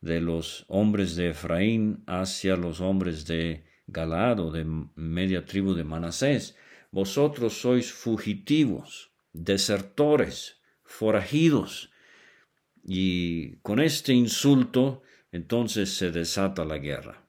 de 0.00 0.20
los 0.20 0.64
hombres 0.68 1.16
de 1.16 1.30
Efraín 1.30 2.02
hacia 2.06 2.56
los 2.56 2.80
hombres 2.80 3.26
de 3.26 3.64
Galaad 3.86 4.40
o 4.40 4.50
de 4.50 4.64
media 4.94 5.44
tribu 5.44 5.74
de 5.74 5.84
Manasés. 5.84 6.56
Vosotros 6.94 7.54
sois 7.54 7.90
fugitivos, 7.90 9.10
desertores, 9.32 10.60
forajidos. 10.84 11.90
Y 12.84 13.56
con 13.62 13.80
este 13.80 14.12
insulto 14.12 15.02
entonces 15.32 15.96
se 15.96 16.12
desata 16.12 16.64
la 16.64 16.78
guerra. 16.78 17.26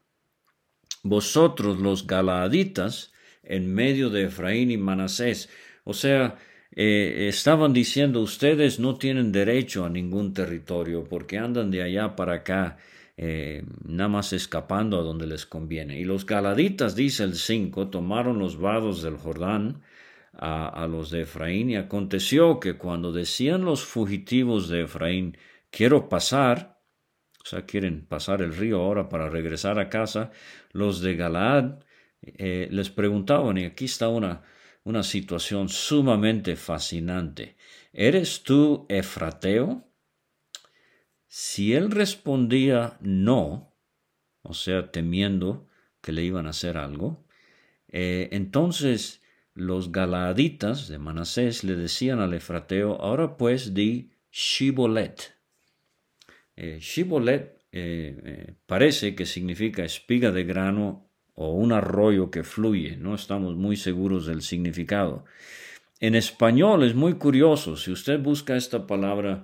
Vosotros 1.02 1.80
los 1.80 2.06
galaaditas 2.06 3.12
en 3.42 3.74
medio 3.74 4.12
de 4.12 4.26
Efraín 4.26 4.70
y 4.70 4.78
Manasés, 4.78 5.50
o 5.84 5.94
sea, 5.94 6.38
eh, 6.76 7.26
estaban 7.28 7.74
diciendo 7.74 8.22
ustedes 8.22 8.80
no 8.80 9.00
tienen 9.00 9.32
derecho 9.32 9.84
a 9.84 9.90
ningún 9.90 10.36
territorio 10.36 11.06
porque 11.06 11.40
andan 11.40 11.72
de 11.72 11.82
allá 11.82 12.16
para 12.16 12.34
acá 12.34 12.78
eh, 13.18 13.64
nada 13.86 14.10
más 14.10 14.34
escapando 14.34 15.00
a 15.00 15.04
donde 15.04 15.28
les 15.28 15.46
conviene. 15.46 16.00
Y 16.00 16.04
los 16.04 16.26
galaditas, 16.26 16.96
dice 16.96 17.24
el 17.24 17.36
5, 17.36 17.90
tomaron 17.90 18.40
los 18.40 18.60
vados 18.60 19.02
del 19.02 19.18
Jordán 19.18 19.82
a, 20.34 20.86
los 20.90 21.12
de 21.12 21.22
Efraín 21.22 21.70
y 21.70 21.78
aconteció 21.78 22.60
que 22.60 22.78
cuando 22.78 23.14
decían 23.14 23.64
los 23.64 23.86
fugitivos 23.86 24.68
de 24.68 24.84
Efraín, 24.84 25.38
quiero 25.70 26.10
pasar, 26.10 26.82
o 27.42 27.46
sea, 27.46 27.66
quieren 27.66 28.06
pasar 28.06 28.42
el 28.42 28.56
río 28.56 28.82
ahora 28.82 29.08
para 29.08 29.30
regresar 29.30 29.80
a 29.80 29.90
casa, 29.90 30.32
los 30.74 31.02
de 31.02 31.16
Galaad 31.16 31.80
eh, 32.22 32.68
les 32.72 32.90
preguntaban, 32.90 33.58
y 33.58 33.66
aquí 33.66 33.86
está 33.86 34.10
una, 34.10 34.44
una 34.84 35.04
situación 35.04 35.70
sumamente 35.70 36.56
fascinante. 36.58 37.56
¿Eres 37.94 38.44
tú 38.44 38.86
Efrateo? 38.90 39.85
Si 41.38 41.74
él 41.74 41.92
respondía 41.92 42.98
no, 43.02 43.76
o 44.42 44.54
sea, 44.54 44.90
temiendo 44.90 45.68
que 46.00 46.14
le 46.14 46.24
iban 46.24 46.48
a 46.48 46.52
hacer 46.52 46.78
algo. 46.78 47.26
Eh, 47.90 48.30
entonces 48.32 49.22
los 49.54 49.92
galaaditas 49.92 50.88
de 50.88 50.98
Manasés 50.98 51.66
le 51.66 51.76
decían 51.76 52.22
al 52.22 52.34
Efrateo, 52.34 53.02
ahora 53.02 53.36
pues 53.36 53.74
di 53.74 54.12
Shibolet. 54.32 55.36
Eh, 56.56 56.78
Shibolet 56.80 57.66
eh, 57.74 58.54
parece 58.66 59.14
que 59.14 59.26
significa 59.26 59.84
espiga 59.84 60.32
de 60.32 60.46
grano 60.46 61.10
o 61.34 61.52
un 61.52 61.74
arroyo 61.74 62.32
que 62.32 62.46
fluye, 62.46 62.96
no 62.96 63.14
estamos 63.14 63.58
muy 63.58 63.76
seguros 63.76 64.26
del 64.26 64.42
significado. 64.42 65.26
En 66.00 66.16
español 66.16 66.86
es 66.86 66.96
muy 66.96 67.16
curioso, 67.16 67.76
si 67.76 67.92
usted 67.92 68.22
busca 68.22 68.56
esta 68.56 68.88
palabra 68.88 69.44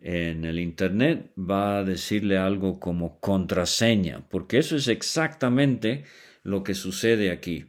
en 0.00 0.44
el 0.44 0.58
Internet 0.58 1.32
va 1.38 1.78
a 1.78 1.84
decirle 1.84 2.38
algo 2.38 2.78
como 2.78 3.18
contraseña, 3.20 4.26
porque 4.28 4.58
eso 4.58 4.76
es 4.76 4.88
exactamente 4.88 6.04
lo 6.42 6.62
que 6.62 6.74
sucede 6.74 7.30
aquí. 7.30 7.66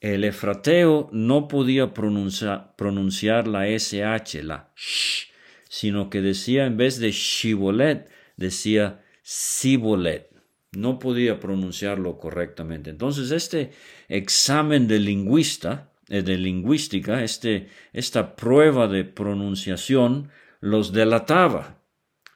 El 0.00 0.24
efrateo 0.24 1.08
no 1.12 1.48
podía 1.48 1.92
pronunciar, 1.92 3.48
la 3.48 3.68
SH, 3.68 4.42
la 4.44 4.72
sh, 4.76 5.28
sino 5.68 6.08
que 6.08 6.20
decía 6.20 6.66
en 6.66 6.76
vez 6.76 7.00
de 7.00 7.10
shibolet, 7.10 8.08
decía 8.36 9.02
sibolet. 9.22 10.28
No 10.72 10.98
podía 10.98 11.40
pronunciarlo 11.40 12.18
correctamente. 12.18 12.90
Entonces, 12.90 13.30
este 13.30 13.72
examen 14.08 14.86
de 14.86 15.00
lingüista, 15.00 15.90
eh, 16.08 16.22
de 16.22 16.36
lingüística, 16.36 17.24
este, 17.24 17.68
esta 17.92 18.36
prueba 18.36 18.86
de 18.86 19.04
pronunciación, 19.04 20.30
los 20.60 20.92
delataba. 20.92 21.82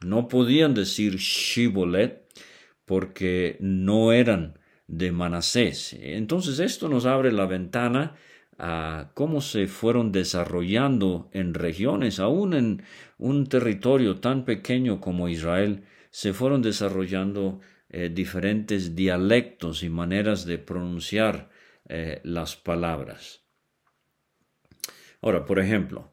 No 0.05 0.29
podían 0.29 0.75
decir 0.75 1.17
Shibolet 1.17 2.27
porque 2.85 3.57
no 3.61 4.13
eran 4.13 4.59
de 4.87 5.13
Manasés. 5.13 5.95
Entonces 6.01 6.59
esto 6.59 6.89
nos 6.89 7.07
abre 7.07 7.33
la 7.33 7.47
ventana 7.47 8.17
a 8.59 9.11
cómo 9.15 9.41
se 9.41 9.67
fueron 9.67 10.13
desarrollando 10.13 11.31
en 11.33 11.55
regiones, 11.55 12.21
aún 12.21 12.55
en 12.55 12.83
un 13.19 13.47
territorio 13.47 14.21
tan 14.21 14.45
pequeño 14.45 15.01
como 15.01 15.29
Israel, 15.29 15.85
se 16.11 16.33
fueron 16.33 16.63
desarrollando 16.63 17.61
eh, 17.89 18.11
diferentes 18.13 18.95
dialectos 18.95 19.83
y 19.83 19.89
maneras 19.89 20.45
de 20.45 20.59
pronunciar 20.59 21.51
eh, 21.89 22.21
las 22.25 22.57
palabras. 22.57 23.45
Ahora, 25.23 25.45
por 25.45 25.59
ejemplo, 25.59 26.13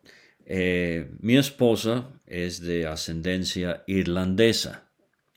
eh, 0.51 1.11
mi 1.19 1.37
esposa 1.37 2.09
es 2.25 2.59
de 2.59 2.87
ascendencia 2.87 3.83
irlandesa. 3.85 4.89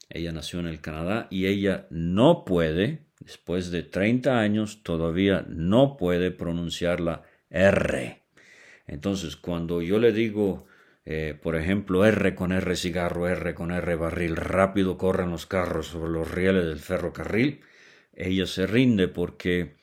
Ella 0.09 0.33
nació 0.33 0.61
en 0.61 0.67
el 0.67 0.81
Canadá 0.81 1.29
y 1.31 1.47
ella 1.47 1.87
no 1.91 2.47
puede, 2.47 3.05
después 3.21 3.71
de 3.71 3.83
30 3.83 4.41
años, 4.41 4.83
todavía 4.83 5.45
no 5.47 5.99
puede 5.99 6.31
pronunciar 6.31 7.01
la 7.01 7.25
R. 7.51 8.23
Entonces, 8.87 9.37
cuando 9.37 9.83
yo 9.83 9.99
le 9.99 10.13
digo, 10.13 10.67
eh, 11.05 11.39
por 11.41 11.57
ejemplo, 11.57 12.07
R 12.07 12.35
con 12.35 12.53
R 12.53 12.75
cigarro, 12.75 13.29
R 13.29 13.55
con 13.55 13.71
R 13.71 13.95
barril, 13.97 14.35
rápido 14.35 14.97
corren 14.97 15.31
los 15.31 15.45
carros 15.45 15.89
sobre 15.89 16.11
los 16.11 16.31
rieles 16.31 16.65
del 16.65 16.79
ferrocarril, 16.79 17.61
ella 18.15 18.47
se 18.47 18.67
rinde 18.67 19.09
porque 19.09 19.77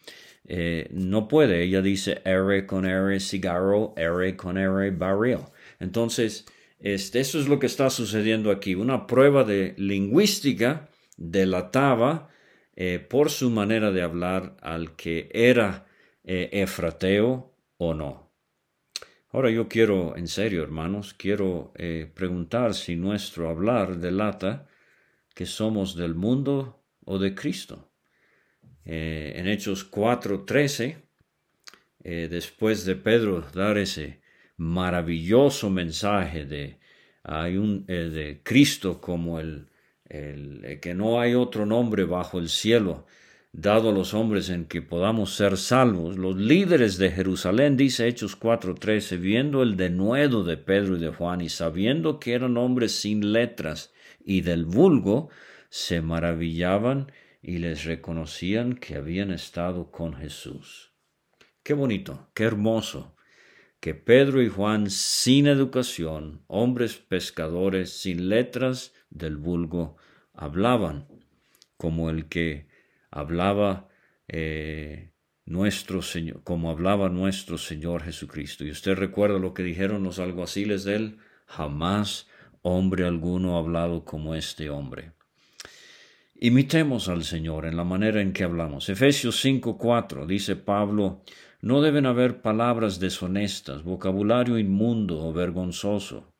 eh, 0.52 0.88
no 0.92 1.28
puede. 1.28 1.62
Ella 1.62 1.84
dice 1.84 2.24
R 2.26 2.66
con 2.66 2.86
R 2.86 3.20
cigarro, 3.20 3.94
R 3.96 4.36
con 4.36 4.58
R 4.58 4.90
barril. 4.90 5.42
Entonces, 5.80 6.48
este, 6.80 7.20
eso 7.20 7.40
es 7.40 7.48
lo 7.48 7.60
que 7.60 7.68
está 7.68 7.92
sucediendo 7.92 8.50
aquí. 8.50 8.74
Una 8.74 9.06
prueba 9.06 9.44
de 9.44 9.76
lingüística 9.78 10.90
delataba 11.18 12.30
eh, 12.76 12.98
por 12.98 13.30
su 13.30 13.52
manera 13.52 13.92
de 13.92 14.02
hablar 14.02 14.58
al 14.62 14.96
que 14.96 15.30
era 15.32 15.86
eh, 16.24 16.50
efrateo 16.52 17.54
o 17.78 17.94
no. 17.94 18.32
Ahora 19.32 19.52
yo 19.52 19.68
quiero, 19.68 20.18
en 20.18 20.28
serio 20.28 20.64
hermanos, 20.64 21.14
quiero 21.14 21.72
preguntar 22.16 22.74
si 22.74 22.96
nuestro 22.96 23.48
hablar 23.48 23.98
delata 23.98 24.68
que 25.36 25.46
somos 25.46 25.96
del 25.96 26.16
mundo 26.16 26.84
o 27.06 27.20
de 27.20 27.36
Cristo. 27.36 27.89
Eh, 28.86 29.34
en 29.36 29.48
Hechos 29.48 29.84
4:13, 29.84 30.98
eh, 32.04 32.28
después 32.30 32.86
de 32.86 32.96
Pedro 32.96 33.42
dar 33.54 33.78
ese 33.78 34.22
maravilloso 34.58 35.70
mensaje 35.70 36.46
de, 36.46 36.80
un, 37.58 37.86
eh, 37.88 37.94
de 37.94 38.42
Cristo 38.44 39.00
como 39.00 39.40
el, 39.40 39.70
el, 40.06 40.80
que 40.82 40.94
no 40.94 41.20
hay 41.20 41.36
otro 41.36 41.66
nombre 41.66 42.04
bajo 42.04 42.40
el 42.40 42.50
cielo 42.50 43.06
dado 43.52 43.90
a 43.90 43.94
los 43.94 44.14
hombres 44.14 44.50
en 44.50 44.66
que 44.66 44.82
podamos 44.82 45.36
ser 45.36 45.58
salvos, 45.58 46.18
los 46.18 46.38
líderes 46.38 46.98
de 46.98 47.12
Jerusalén, 47.12 47.78
dice 47.78 48.08
Hechos 48.08 48.36
4:13, 48.36 49.18
viendo 49.18 49.64
el 49.64 49.76
denuedo 49.76 50.44
de 50.44 50.58
Pedro 50.58 50.98
y 50.98 51.00
de 51.00 51.10
Juan 51.10 51.42
y 51.42 51.50
sabiendo 51.50 52.20
que 52.20 52.34
eran 52.34 52.58
hombres 52.58 52.92
sin 52.94 53.34
letras 53.34 53.92
y 54.24 54.42
del 54.42 54.66
vulgo, 54.66 55.30
se 55.70 56.02
maravillaban 56.02 57.12
y 57.42 57.60
les 57.60 57.86
reconocían 57.86 58.76
que 58.76 58.96
habían 58.96 59.32
estado 59.32 59.92
con 59.92 60.16
Jesús. 60.16 60.94
Qué 61.64 61.74
bonito, 61.74 62.30
qué 62.34 62.44
hermoso, 62.44 63.16
que 63.80 63.96
Pedro 63.96 64.42
y 64.42 64.50
Juan 64.50 64.90
sin 64.90 65.48
educación, 65.48 66.44
hombres 66.48 66.98
pescadores 66.98 67.92
sin 67.92 68.30
letras 68.30 68.94
del 69.10 69.38
vulgo, 69.38 69.96
hablaban 70.34 71.08
como 71.78 72.10
el 72.10 72.28
que 72.28 72.68
hablaba 73.10 73.90
eh, 74.28 75.14
nuestro 75.46 76.02
Señor, 76.02 76.44
como 76.44 76.70
hablaba 76.70 77.10
nuestro 77.10 77.58
Señor 77.58 78.04
Jesucristo. 78.04 78.66
Y 78.66 78.72
usted 78.72 78.96
recuerda 78.96 79.40
lo 79.40 79.54
que 79.54 79.64
dijeron 79.64 80.04
los 80.04 80.20
alguaciles 80.20 80.84
de 80.84 80.96
él, 80.96 81.18
jamás 81.46 82.28
hombre 82.62 83.06
alguno 83.06 83.56
ha 83.56 83.60
hablado 83.60 84.04
como 84.04 84.36
este 84.36 84.70
hombre. 84.70 85.14
Imitemos 86.42 87.10
al 87.10 87.26
Señor 87.26 87.66
en 87.66 87.76
la 87.76 87.84
manera 87.84 88.22
en 88.22 88.32
que 88.32 88.46
hablamos. 88.46 88.88
Efesios 88.88 89.44
5:4 89.44 90.26
dice 90.26 90.56
Pablo, 90.56 91.22
no 91.60 91.82
deben 91.82 92.06
haber 92.06 92.42
palabras 92.42 93.02
deshonestas, 93.02 93.84
vocabulario 93.84 94.58
inmundo 94.58 95.20
o 95.20 95.34
vergonzoso, 95.34 96.34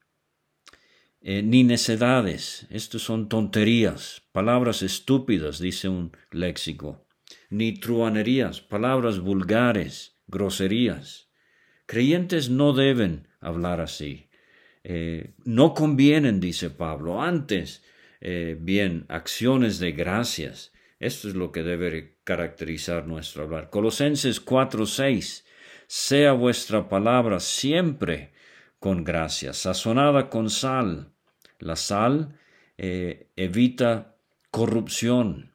eh, 1.20 1.44
ni 1.44 1.66
necedades, 1.66 2.66
estos 2.70 3.04
son 3.04 3.28
tonterías, 3.28 4.22
palabras 4.32 4.84
estúpidas, 4.84 5.60
dice 5.60 5.90
un 5.90 6.14
léxico, 6.32 7.06
ni 7.50 7.74
truanerías, 7.74 8.62
palabras 8.62 9.20
vulgares, 9.20 10.18
groserías. 10.28 11.30
Creyentes 11.86 12.50
no 12.50 12.72
deben 12.72 13.28
hablar 13.42 13.82
así. 13.82 14.30
Eh, 14.86 15.34
no 15.44 15.74
convienen, 15.74 16.40
dice 16.40 16.70
Pablo, 16.70 17.22
antes 17.22 17.84
eh, 18.22 18.58
bien, 18.60 19.06
acciones 19.08 19.80
de 19.80 19.92
gracias. 19.92 20.72
Esto 21.00 21.30
es 21.30 21.36
lo 21.36 21.52
que 21.52 21.64
debe 21.64 22.18
caracterizar 22.24 23.08
nuestro 23.08 23.44
hablar. 23.44 23.70
Colosenses 23.70 24.44
4:6. 24.44 25.46
Sea 25.88 26.34
vuestra 26.34 26.88
palabra 26.88 27.40
siempre 27.40 28.32
con 28.80 29.04
gracia, 29.04 29.54
sazonada 29.54 30.30
con 30.30 30.50
sal. 30.50 31.12
La 31.60 31.76
sal 31.76 32.38
eh, 32.78 33.28
evita 33.36 34.16
corrupción 34.52 35.54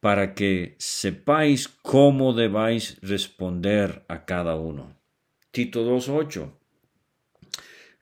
para 0.00 0.34
que 0.34 0.76
sepáis 0.78 1.68
cómo 1.68 2.32
debáis 2.32 2.98
responder 3.02 4.04
a 4.08 4.24
cada 4.24 4.56
uno. 4.56 4.96
Tito 5.50 5.84
2.8. 5.84 6.52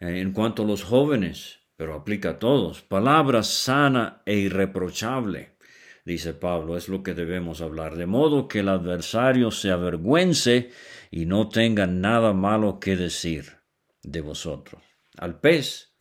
Eh, 0.01 0.21
en 0.21 0.33
cuanto 0.33 0.63
a 0.63 0.67
los 0.67 0.83
jóvenes, 0.83 1.61
pero 1.77 1.95
aplica 1.95 2.31
a 2.31 2.39
todos. 2.39 2.83
Palabra 2.83 3.43
sana 3.43 4.23
e 4.25 4.37
irreprochable, 4.37 5.57
dice 6.05 6.35
Pablo, 6.35 6.77
es 6.77 6.89
lo 6.89 7.03
que 7.03 7.15
debemos 7.15 7.61
hablar, 7.61 7.97
de 7.97 8.07
modo 8.07 8.49
que 8.49 8.61
el 8.61 8.69
adversario 8.69 9.51
se 9.51 9.71
avergüence 9.71 10.71
y 11.11 11.27
no 11.27 11.49
tenga 11.49 11.87
nada 11.87 12.33
malo 12.33 12.81
que 12.81 12.97
decir 12.97 13.59
de 14.03 14.21
vosotros. 14.21 14.83
Al 15.17 15.41
pez 15.41 15.95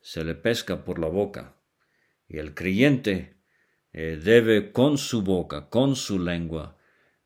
se 0.00 0.24
le 0.24 0.34
pesca 0.34 0.84
por 0.84 0.98
la 0.98 1.08
boca 1.08 1.56
y 2.28 2.38
el 2.38 2.54
creyente 2.54 3.36
eh, 3.92 4.18
debe 4.22 4.72
con 4.72 4.98
su 4.98 5.22
boca, 5.22 5.68
con 5.68 5.96
su 5.96 6.18
lengua, 6.18 6.77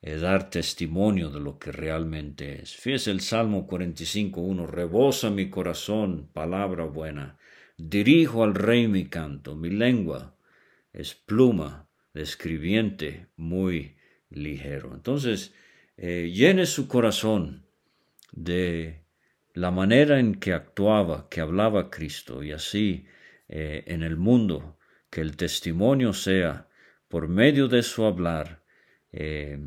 dar 0.02 0.50
testimonio 0.50 1.30
de 1.30 1.40
lo 1.40 1.58
que 1.58 1.70
realmente 1.70 2.60
es. 2.60 2.74
Fíjese 2.76 3.12
el 3.12 3.20
Salmo 3.20 3.68
45.1, 3.68 4.66
rebosa 4.66 5.30
mi 5.30 5.48
corazón, 5.48 6.28
palabra 6.32 6.84
buena. 6.84 7.38
Dirijo 7.76 8.42
al 8.42 8.54
rey 8.54 8.88
mi 8.88 9.06
canto, 9.06 9.54
mi 9.54 9.70
lengua 9.70 10.36
es 10.92 11.14
pluma 11.14 11.88
de 12.14 12.22
escribiente 12.22 13.28
muy 13.36 13.96
ligero. 14.30 14.92
Entonces, 14.94 15.54
eh, 15.96 16.30
llene 16.32 16.66
su 16.66 16.88
corazón 16.88 17.66
de 18.32 19.04
la 19.54 19.70
manera 19.70 20.18
en 20.18 20.34
que 20.34 20.52
actuaba, 20.52 21.28
que 21.28 21.40
hablaba 21.40 21.90
Cristo, 21.90 22.42
y 22.42 22.52
así 22.52 23.06
eh, 23.48 23.84
en 23.86 24.02
el 24.02 24.16
mundo, 24.16 24.78
que 25.10 25.20
el 25.20 25.36
testimonio 25.36 26.12
sea 26.12 26.68
por 27.08 27.28
medio 27.28 27.68
de 27.68 27.82
su 27.82 28.04
hablar, 28.04 28.62
eh, 29.12 29.58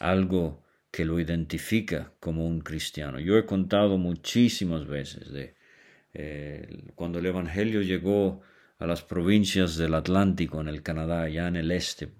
algo 0.00 0.62
que 0.90 1.04
lo 1.04 1.20
identifica 1.20 2.12
como 2.20 2.46
un 2.46 2.60
cristiano. 2.60 3.20
Yo 3.20 3.36
he 3.36 3.44
contado 3.44 3.98
muchísimas 3.98 4.86
veces 4.86 5.30
de 5.30 5.54
eh, 6.14 6.84
cuando 6.94 7.18
el 7.18 7.26
Evangelio 7.26 7.82
llegó 7.82 8.40
a 8.78 8.86
las 8.86 9.02
provincias 9.02 9.76
del 9.76 9.94
Atlántico, 9.94 10.60
en 10.60 10.68
el 10.68 10.82
Canadá, 10.82 11.22
allá 11.22 11.48
en 11.48 11.56
el 11.56 11.70
este, 11.70 12.12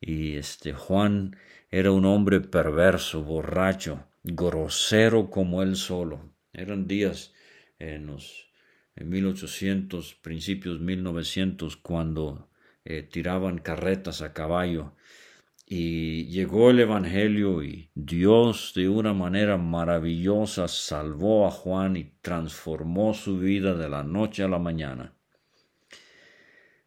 y 0.00 0.36
este 0.36 0.72
Juan 0.72 1.36
era 1.70 1.90
un 1.90 2.04
hombre 2.04 2.40
perverso, 2.40 3.22
borracho, 3.22 4.04
grosero 4.22 5.30
como 5.30 5.62
él 5.62 5.76
solo. 5.76 6.34
Eran 6.52 6.86
días 6.86 7.32
en 7.78 8.06
los 8.06 8.50
en 8.94 9.08
1800, 9.08 10.14
principios 10.16 10.80
1900, 10.80 11.76
cuando 11.76 12.50
eh, 12.84 13.02
tiraban 13.02 13.58
carretas 13.58 14.20
a 14.20 14.34
caballo 14.34 14.92
y 15.74 16.26
llegó 16.26 16.68
el 16.68 16.80
Evangelio 16.80 17.62
y 17.62 17.88
Dios 17.94 18.74
de 18.76 18.90
una 18.90 19.14
manera 19.14 19.56
maravillosa 19.56 20.68
salvó 20.68 21.46
a 21.46 21.50
Juan 21.50 21.96
y 21.96 22.12
transformó 22.20 23.14
su 23.14 23.38
vida 23.38 23.72
de 23.72 23.88
la 23.88 24.02
noche 24.02 24.42
a 24.42 24.48
la 24.48 24.58
mañana. 24.58 25.14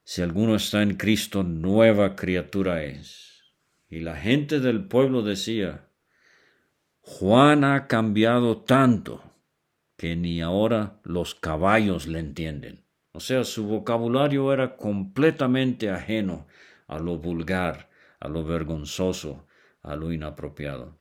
Si 0.04 0.21
alguno 0.21 0.56
está 0.56 0.84
en 0.84 0.98
Cristo, 0.98 1.41
nueva 1.41 2.15
criatura 2.15 2.84
es. 2.84 3.41
Y 3.89 4.02
la 4.02 4.17
gente 4.17 4.60
del 4.60 4.86
pueblo 4.86 5.24
decía, 5.24 5.88
Juan 7.02 7.63
ha 7.63 7.88
cambiado 7.88 8.58
tanto 8.58 9.24
que 9.98 10.15
ni 10.15 10.41
ahora 10.41 11.00
los 11.04 11.34
caballos 11.34 12.06
le 12.06 12.19
entienden. 12.19 12.86
O 13.13 13.19
sea, 13.19 13.45
su 13.45 13.65
vocabulario 13.65 14.54
era 14.54 14.78
completamente 14.78 15.89
ajeno 15.89 16.45
a 16.86 17.00
lo 17.00 17.17
vulgar, 17.17 17.89
a 18.19 18.28
lo 18.28 18.43
vergonzoso, 18.43 19.47
a 19.82 19.95
lo 19.95 20.12
inapropiado. 20.12 20.99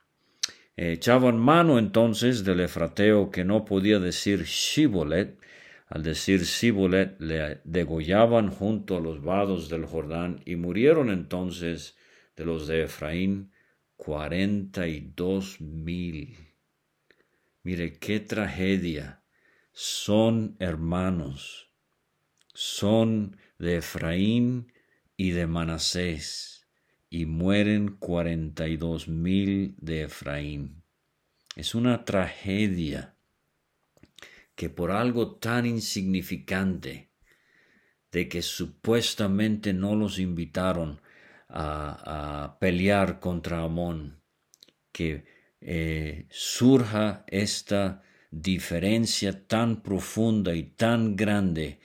Echaban 0.77 1.39
mano 1.39 1.79
entonces 1.79 2.45
del 2.45 2.61
efrateo 2.61 3.31
que 3.31 3.45
no 3.45 3.65
podía 3.65 4.01
decir 4.01 4.43
Shibolet. 4.43 5.39
Al 5.87 6.03
decir 6.03 6.43
Shibolet 6.43 7.21
le 7.21 7.61
degollaban 7.65 8.51
junto 8.51 8.97
a 8.97 9.01
los 9.01 9.23
vados 9.23 9.69
del 9.69 9.85
Jordán 9.87 10.41
y 10.45 10.57
murieron 10.57 11.11
entonces 11.11 11.97
de 12.37 12.45
los 12.45 12.67
de 12.67 12.85
Efraín 12.85 13.53
cuarenta 13.97 14.89
y 14.89 15.13
dos 15.15 15.61
mil. 15.61 16.37
Mire 17.63 17.93
qué 17.99 18.19
tragedia. 18.19 19.23
Son 19.73 20.57
hermanos. 20.59 21.71
Son 22.53 23.37
de 23.59 23.77
Efraín 23.77 24.73
y 25.17 25.31
de 25.31 25.47
Manasés 25.47 26.64
y 27.15 27.27
mueren 27.27 27.91
cuarenta 28.01 28.67
y 28.67 28.77
dos 28.77 29.07
mil 29.07 29.77
de 29.81 30.03
Efraín. 30.03 30.83
Es 31.55 31.77
una 31.77 32.05
tragedia 32.05 33.15
que 34.57 34.69
por 34.69 34.91
algo 34.91 35.37
tan 35.37 35.65
insignificante 35.65 37.13
de 38.11 38.29
que 38.29 38.43
supuestamente 38.43 39.73
no 39.73 39.95
los 39.95 40.19
invitaron 40.19 41.01
a, 41.49 42.57
pelear 42.59 43.21
contra 43.21 43.63
Amón, 43.63 44.21
que 44.91 45.25
eh, 45.61 46.27
surja 46.31 47.25
esta 47.29 48.03
diferencia 48.33 49.47
tan 49.47 49.85
profunda 49.85 50.53
y 50.57 50.65
tan 50.65 51.15
grande 51.15 51.79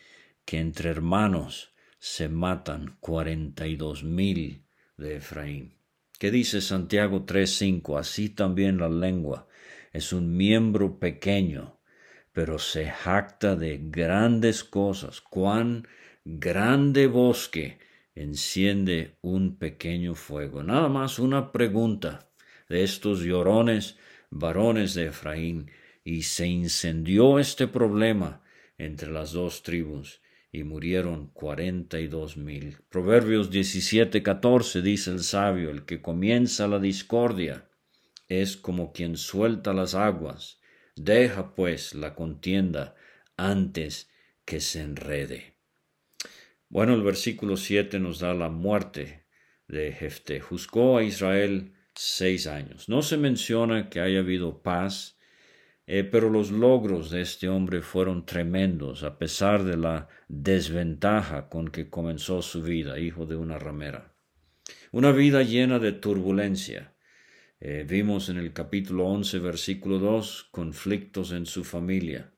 que 0.44 0.58
entre 0.58 0.89
hermanos 0.89 1.76
se 2.00 2.30
matan 2.30 2.98
cuarenta 3.00 3.68
y 3.68 3.76
dos 3.76 4.04
mil 4.04 4.65
de 5.00 5.16
Efraín. 5.18 5.74
¿Qué 6.20 6.32
dice 6.32 6.62
Santiago 6.62 7.26
3:5? 7.26 7.98
Así 7.98 8.30
también 8.30 8.78
la 8.78 8.90
lengua 8.90 9.48
es 9.94 10.14
un 10.14 10.36
miembro 10.36 11.00
pequeño, 11.00 11.80
pero 12.34 12.60
se 12.60 12.86
jacta 12.86 13.56
de 13.56 13.80
grandes 13.82 14.64
cosas. 14.64 15.22
Cuán 15.22 15.88
grande 16.26 17.08
bosque 17.08 17.80
enciende 18.14 19.18
un 19.22 19.58
pequeño 19.58 20.14
fuego. 20.14 20.62
Nada 20.62 20.90
más 20.90 21.20
una 21.20 21.52
pregunta 21.52 22.30
de 22.68 22.84
estos 22.84 23.22
llorones 23.22 23.98
varones 24.30 24.94
de 24.94 25.08
Efraín, 25.08 25.72
y 26.04 26.24
se 26.24 26.48
incendió 26.48 27.40
este 27.40 27.68
problema 27.68 28.42
entre 28.78 29.12
las 29.12 29.32
dos 29.32 29.64
tribus 29.64 30.22
y 30.52 30.64
murieron 30.64 31.28
cuarenta 31.28 32.00
y 32.00 32.08
dos 32.08 32.38
mil. 32.38 32.78
Proverbios 32.90 33.52
diecisiete 33.52 34.24
catorce 34.24 34.82
dice 34.82 35.12
el 35.12 35.24
sabio, 35.24 35.70
el 35.70 35.86
que 35.86 36.02
comienza 36.02 36.68
la 36.68 36.80
discordia 36.80 37.70
es 38.28 38.58
como 38.58 38.92
quien 38.92 39.18
suelta 39.18 39.74
las 39.74 39.96
aguas. 39.96 40.60
Deja 40.96 41.56
pues 41.56 41.94
la 41.94 42.16
contienda 42.16 42.96
antes 43.38 44.10
que 44.46 44.60
se 44.60 44.82
enrede. 44.82 45.56
Bueno, 46.68 46.94
el 46.94 47.04
versículo 47.04 47.58
siete 47.58 48.00
nos 48.00 48.20
da 48.20 48.34
la 48.34 48.50
muerte 48.50 49.26
de 49.68 49.92
Jefté. 49.92 50.40
Juzgó 50.40 50.98
a 50.98 51.04
Israel 51.04 51.74
seis 51.96 52.48
años. 52.48 52.90
No 52.90 53.02
se 53.02 53.18
menciona 53.18 53.90
que 53.90 54.00
haya 54.00 54.20
habido 54.20 54.62
paz 54.62 55.18
eh, 55.91 56.04
pero 56.04 56.30
los 56.30 56.52
logros 56.52 57.10
de 57.10 57.21
este 57.21 57.49
hombre 57.49 57.82
fueron 57.82 58.23
tremendos 58.23 59.02
a 59.02 59.17
pesar 59.17 59.63
de 59.63 59.75
la 59.75 60.08
desventaja 60.28 61.49
con 61.49 61.69
que 61.69 61.89
comenzó 61.89 62.43
su 62.43 62.62
vida, 62.62 62.99
hijo 62.99 63.25
de 63.25 63.36
una 63.36 63.58
ramera. 63.58 64.13
Una 64.91 65.12
vida 65.12 65.41
llena 65.41 65.80
de 65.80 65.93
turbulencia. 65.93 66.93
Eh, 67.60 67.88
vimos 67.89 68.30
en 68.30 68.38
el 68.38 68.54
capítulo 68.54 69.08
11, 69.08 69.39
versículo 69.39 69.97
2, 69.97 70.49
conflictos 70.52 71.32
en 71.32 71.47
su 71.47 71.63
familia. 71.63 72.36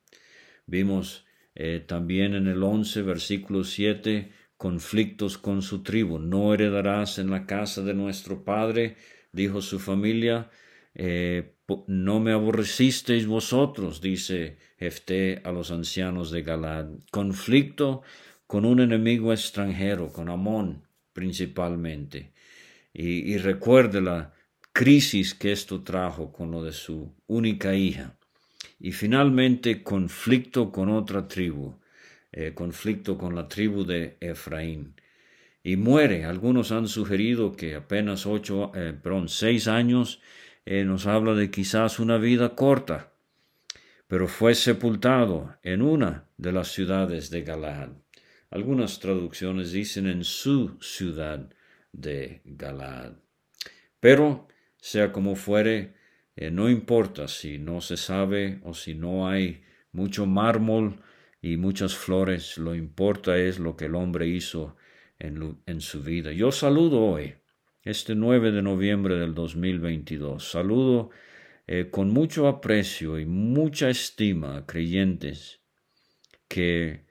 Vimos 0.65 1.25
eh, 1.53 1.83
también 1.85 2.35
en 2.35 2.47
el 2.47 2.63
11, 2.63 3.01
versículo 3.01 3.65
7, 3.65 4.31
conflictos 4.55 5.37
con 5.37 5.61
su 5.61 5.83
tribu. 5.83 6.19
No 6.19 6.53
heredarás 6.53 7.19
en 7.19 7.29
la 7.29 7.45
casa 7.45 7.81
de 7.81 7.95
nuestro 7.95 8.45
padre, 8.45 8.95
dijo 9.33 9.61
su 9.61 9.77
familia, 9.77 10.49
eh, 10.93 11.55
no 11.87 12.19
me 12.19 12.33
aborrecisteis 12.33 13.25
vosotros, 13.25 14.01
dice 14.01 14.57
Jefté 14.77 15.41
a 15.43 15.51
los 15.51 15.71
ancianos 15.71 16.31
de 16.31 16.43
Galad. 16.43 16.87
Conflicto 17.11 18.01
con 18.47 18.65
un 18.65 18.81
enemigo 18.81 19.31
extranjero, 19.31 20.11
con 20.11 20.29
Amón 20.29 20.87
principalmente. 21.13 22.33
Y, 22.93 23.37
recuerde 23.37 24.01
la 24.01 24.33
crisis 24.73 25.33
que 25.33 25.51
esto 25.51 25.83
trajo 25.83 26.31
con 26.31 26.51
lo 26.51 26.63
de 26.63 26.73
su 26.73 27.13
única 27.27 27.73
hija. 27.73 28.17
Y 28.79 28.91
finalmente 28.91 29.83
conflicto 29.83 30.71
con 30.71 30.89
otra 30.89 31.27
tribu, 31.27 31.79
eh, 32.31 32.53
conflicto 32.53 33.17
con 33.17 33.35
la 33.35 33.47
tribu 33.47 33.85
de 33.85 34.17
Efraín. 34.19 34.95
Y 35.63 35.75
muere. 35.75 36.25
Algunos 36.25 36.71
han 36.71 36.87
sugerido 36.87 37.55
que 37.55 37.75
apenas 37.75 38.25
ocho, 38.25 38.71
eh, 38.73 38.97
seis 39.27 39.67
años 39.67 40.19
eh, 40.65 40.83
nos 40.83 41.07
habla 41.07 41.33
de 41.33 41.49
quizás 41.49 41.99
una 41.99 42.17
vida 42.17 42.55
corta, 42.55 43.13
pero 44.07 44.27
fue 44.27 44.55
sepultado 44.55 45.57
en 45.63 45.81
una 45.81 46.27
de 46.37 46.51
las 46.51 46.69
ciudades 46.69 47.29
de 47.29 47.43
Galaad. 47.43 47.89
Algunas 48.49 48.99
traducciones 48.99 49.71
dicen 49.71 50.07
en 50.07 50.23
su 50.23 50.77
ciudad 50.81 51.49
de 51.93 52.41
Galaad. 52.45 53.13
Pero, 53.99 54.47
sea 54.77 55.11
como 55.11 55.35
fuere, 55.35 55.95
eh, 56.35 56.51
no 56.51 56.69
importa 56.69 57.27
si 57.27 57.57
no 57.57 57.81
se 57.81 57.97
sabe 57.97 58.59
o 58.63 58.73
si 58.73 58.93
no 58.93 59.27
hay 59.27 59.63
mucho 59.91 60.25
mármol 60.25 61.01
y 61.41 61.57
muchas 61.57 61.95
flores, 61.95 62.57
lo 62.57 62.75
importa 62.75 63.37
es 63.37 63.59
lo 63.59 63.75
que 63.75 63.85
el 63.85 63.95
hombre 63.95 64.27
hizo 64.27 64.75
en, 65.17 65.57
en 65.65 65.81
su 65.81 66.03
vida. 66.03 66.31
Yo 66.31 66.51
saludo 66.51 67.01
hoy 67.03 67.35
este 67.83 68.15
9 68.15 68.51
de 68.51 68.61
noviembre 68.61 69.15
del 69.15 69.33
2022. 69.33 70.51
Saludo 70.51 71.09
eh, 71.67 71.89
con 71.89 72.11
mucho 72.11 72.47
aprecio 72.47 73.19
y 73.19 73.25
mucha 73.25 73.89
estima 73.89 74.57
a 74.57 74.65
creyentes 74.65 75.61
que 76.47 77.05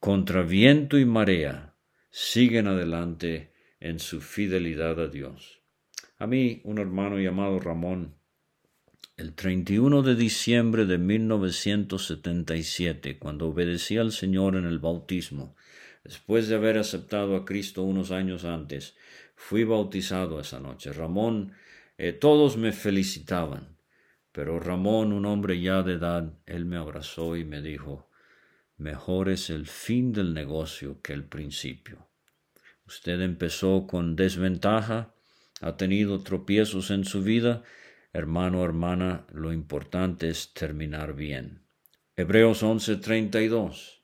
contra 0.00 0.42
viento 0.42 0.98
y 0.98 1.04
marea 1.04 1.76
siguen 2.10 2.66
adelante 2.66 3.52
en 3.78 4.00
su 4.00 4.20
fidelidad 4.20 5.00
a 5.00 5.06
Dios. 5.08 5.60
A 6.18 6.26
mí, 6.26 6.60
un 6.64 6.78
hermano 6.78 7.18
llamado 7.18 7.60
Ramón, 7.60 8.14
el 9.16 9.34
31 9.34 10.02
de 10.02 10.14
diciembre 10.14 10.86
de 10.86 10.98
1977, 10.98 13.18
cuando 13.18 13.48
obedecí 13.48 13.98
al 13.98 14.12
Señor 14.12 14.56
en 14.56 14.64
el 14.64 14.78
bautismo, 14.78 15.56
después 16.06 16.48
de 16.48 16.54
haber 16.54 16.78
aceptado 16.78 17.36
a 17.36 17.44
Cristo 17.44 17.82
unos 17.82 18.10
años 18.10 18.44
antes, 18.44 18.94
Fui 19.36 19.64
bautizado 19.64 20.40
esa 20.40 20.58
noche. 20.58 20.92
Ramón, 20.92 21.52
eh, 21.98 22.12
todos 22.12 22.56
me 22.56 22.72
felicitaban, 22.72 23.76
pero 24.32 24.58
Ramón, 24.58 25.12
un 25.12 25.26
hombre 25.26 25.60
ya 25.60 25.82
de 25.82 25.94
edad, 25.94 26.32
él 26.46 26.64
me 26.64 26.76
abrazó 26.76 27.36
y 27.36 27.44
me 27.44 27.62
dijo, 27.62 28.10
mejor 28.76 29.28
es 29.28 29.50
el 29.50 29.66
fin 29.66 30.12
del 30.12 30.34
negocio 30.34 31.00
que 31.02 31.12
el 31.12 31.24
principio. 31.24 32.08
usted 32.86 33.20
empezó 33.20 33.86
con 33.86 34.14
desventaja, 34.14 35.12
ha 35.60 35.76
tenido 35.76 36.22
tropiezos 36.22 36.90
en 36.90 37.04
su 37.04 37.22
vida, 37.22 37.62
hermano, 38.12 38.64
hermana, 38.64 39.26
lo 39.32 39.52
importante 39.52 40.28
es 40.28 40.52
terminar 40.54 41.14
bien. 41.14 41.62
Hebreos 42.16 42.62
11:32. 42.62 43.95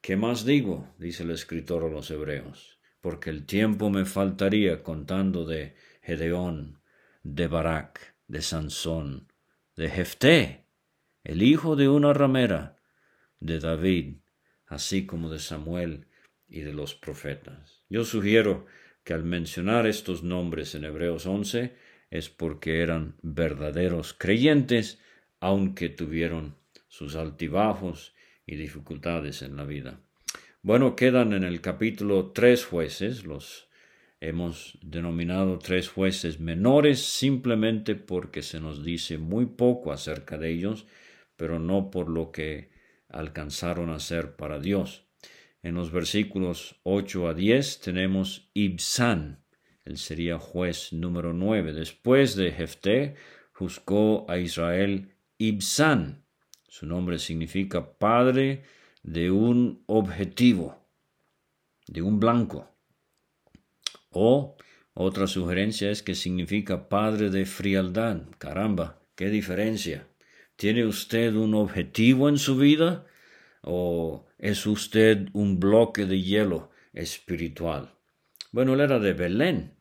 ¿Qué 0.00 0.16
más 0.16 0.44
digo? 0.44 0.94
dice 0.98 1.24
el 1.24 1.30
escritor 1.30 1.84
a 1.84 1.88
los 1.88 2.10
Hebreos, 2.10 2.78
porque 3.00 3.30
el 3.30 3.46
tiempo 3.46 3.90
me 3.90 4.04
faltaría 4.04 4.82
contando 4.82 5.44
de 5.44 5.74
Gedeón, 6.02 6.80
de 7.22 7.46
Barak, 7.48 8.14
de 8.26 8.40
Sansón, 8.40 9.32
de 9.76 9.90
Jefté, 9.90 10.64
el 11.24 11.42
hijo 11.42 11.76
de 11.76 11.88
una 11.88 12.12
ramera, 12.12 12.76
de 13.40 13.60
David, 13.60 14.16
así 14.66 15.04
como 15.06 15.30
de 15.30 15.38
Samuel 15.38 16.06
y 16.48 16.60
de 16.60 16.72
los 16.72 16.94
profetas. 16.94 17.82
Yo 17.88 18.04
sugiero 18.04 18.66
que 19.04 19.14
al 19.14 19.24
mencionar 19.24 19.86
estos 19.86 20.22
nombres 20.22 20.74
en 20.74 20.84
Hebreos 20.84 21.26
11 21.26 21.76
es 22.10 22.28
porque 22.28 22.82
eran 22.82 23.16
verdaderos 23.22 24.14
creyentes, 24.14 25.00
aunque 25.40 25.88
tuvieron 25.88 26.56
sus 26.88 27.16
altibajos 27.16 28.14
y 28.48 28.56
dificultades 28.56 29.42
en 29.42 29.54
la 29.54 29.64
vida. 29.64 30.00
Bueno, 30.62 30.96
quedan 30.96 31.32
en 31.34 31.44
el 31.44 31.60
capítulo 31.60 32.32
tres 32.32 32.64
jueces, 32.64 33.24
los 33.24 33.68
hemos 34.20 34.76
denominado 34.82 35.60
tres 35.60 35.88
jueces 35.88 36.40
menores 36.40 36.98
simplemente 37.00 37.94
porque 37.94 38.42
se 38.42 38.58
nos 38.58 38.82
dice 38.82 39.18
muy 39.18 39.46
poco 39.46 39.92
acerca 39.92 40.36
de 40.36 40.50
ellos, 40.50 40.86
pero 41.36 41.60
no 41.60 41.92
por 41.92 42.08
lo 42.08 42.32
que 42.32 42.70
alcanzaron 43.08 43.90
a 43.90 44.00
ser 44.00 44.34
para 44.34 44.58
Dios. 44.58 45.06
En 45.62 45.74
los 45.76 45.92
versículos 45.92 46.80
8 46.82 47.28
a 47.28 47.34
10 47.34 47.80
tenemos 47.80 48.50
Ibsan, 48.54 49.44
él 49.88 49.96
sería 49.96 50.38
juez 50.38 50.92
número 50.92 51.32
9. 51.32 51.72
Después 51.72 52.36
de 52.36 52.52
Jefté, 52.52 53.14
juzgó 53.52 54.30
a 54.30 54.38
Israel 54.38 55.14
Ibsan. 55.38 56.26
Su 56.68 56.86
nombre 56.86 57.18
significa 57.18 57.98
padre 57.98 58.62
de 59.02 59.30
un 59.30 59.82
objetivo, 59.86 60.86
de 61.86 62.02
un 62.02 62.20
blanco. 62.20 62.68
O 64.10 64.56
otra 64.92 65.26
sugerencia 65.26 65.90
es 65.90 66.02
que 66.02 66.14
significa 66.14 66.88
padre 66.90 67.30
de 67.30 67.46
frialdad. 67.46 68.22
Caramba, 68.36 69.00
qué 69.14 69.30
diferencia. 69.30 70.08
¿Tiene 70.56 70.84
usted 70.84 71.34
un 71.34 71.54
objetivo 71.54 72.28
en 72.28 72.36
su 72.36 72.56
vida 72.56 73.06
o 73.62 74.26
es 74.38 74.66
usted 74.66 75.28
un 75.32 75.58
bloque 75.58 76.04
de 76.04 76.20
hielo 76.20 76.70
espiritual? 76.92 77.94
Bueno, 78.52 78.74
él 78.74 78.80
era 78.80 78.98
de 78.98 79.14
Belén. 79.14 79.74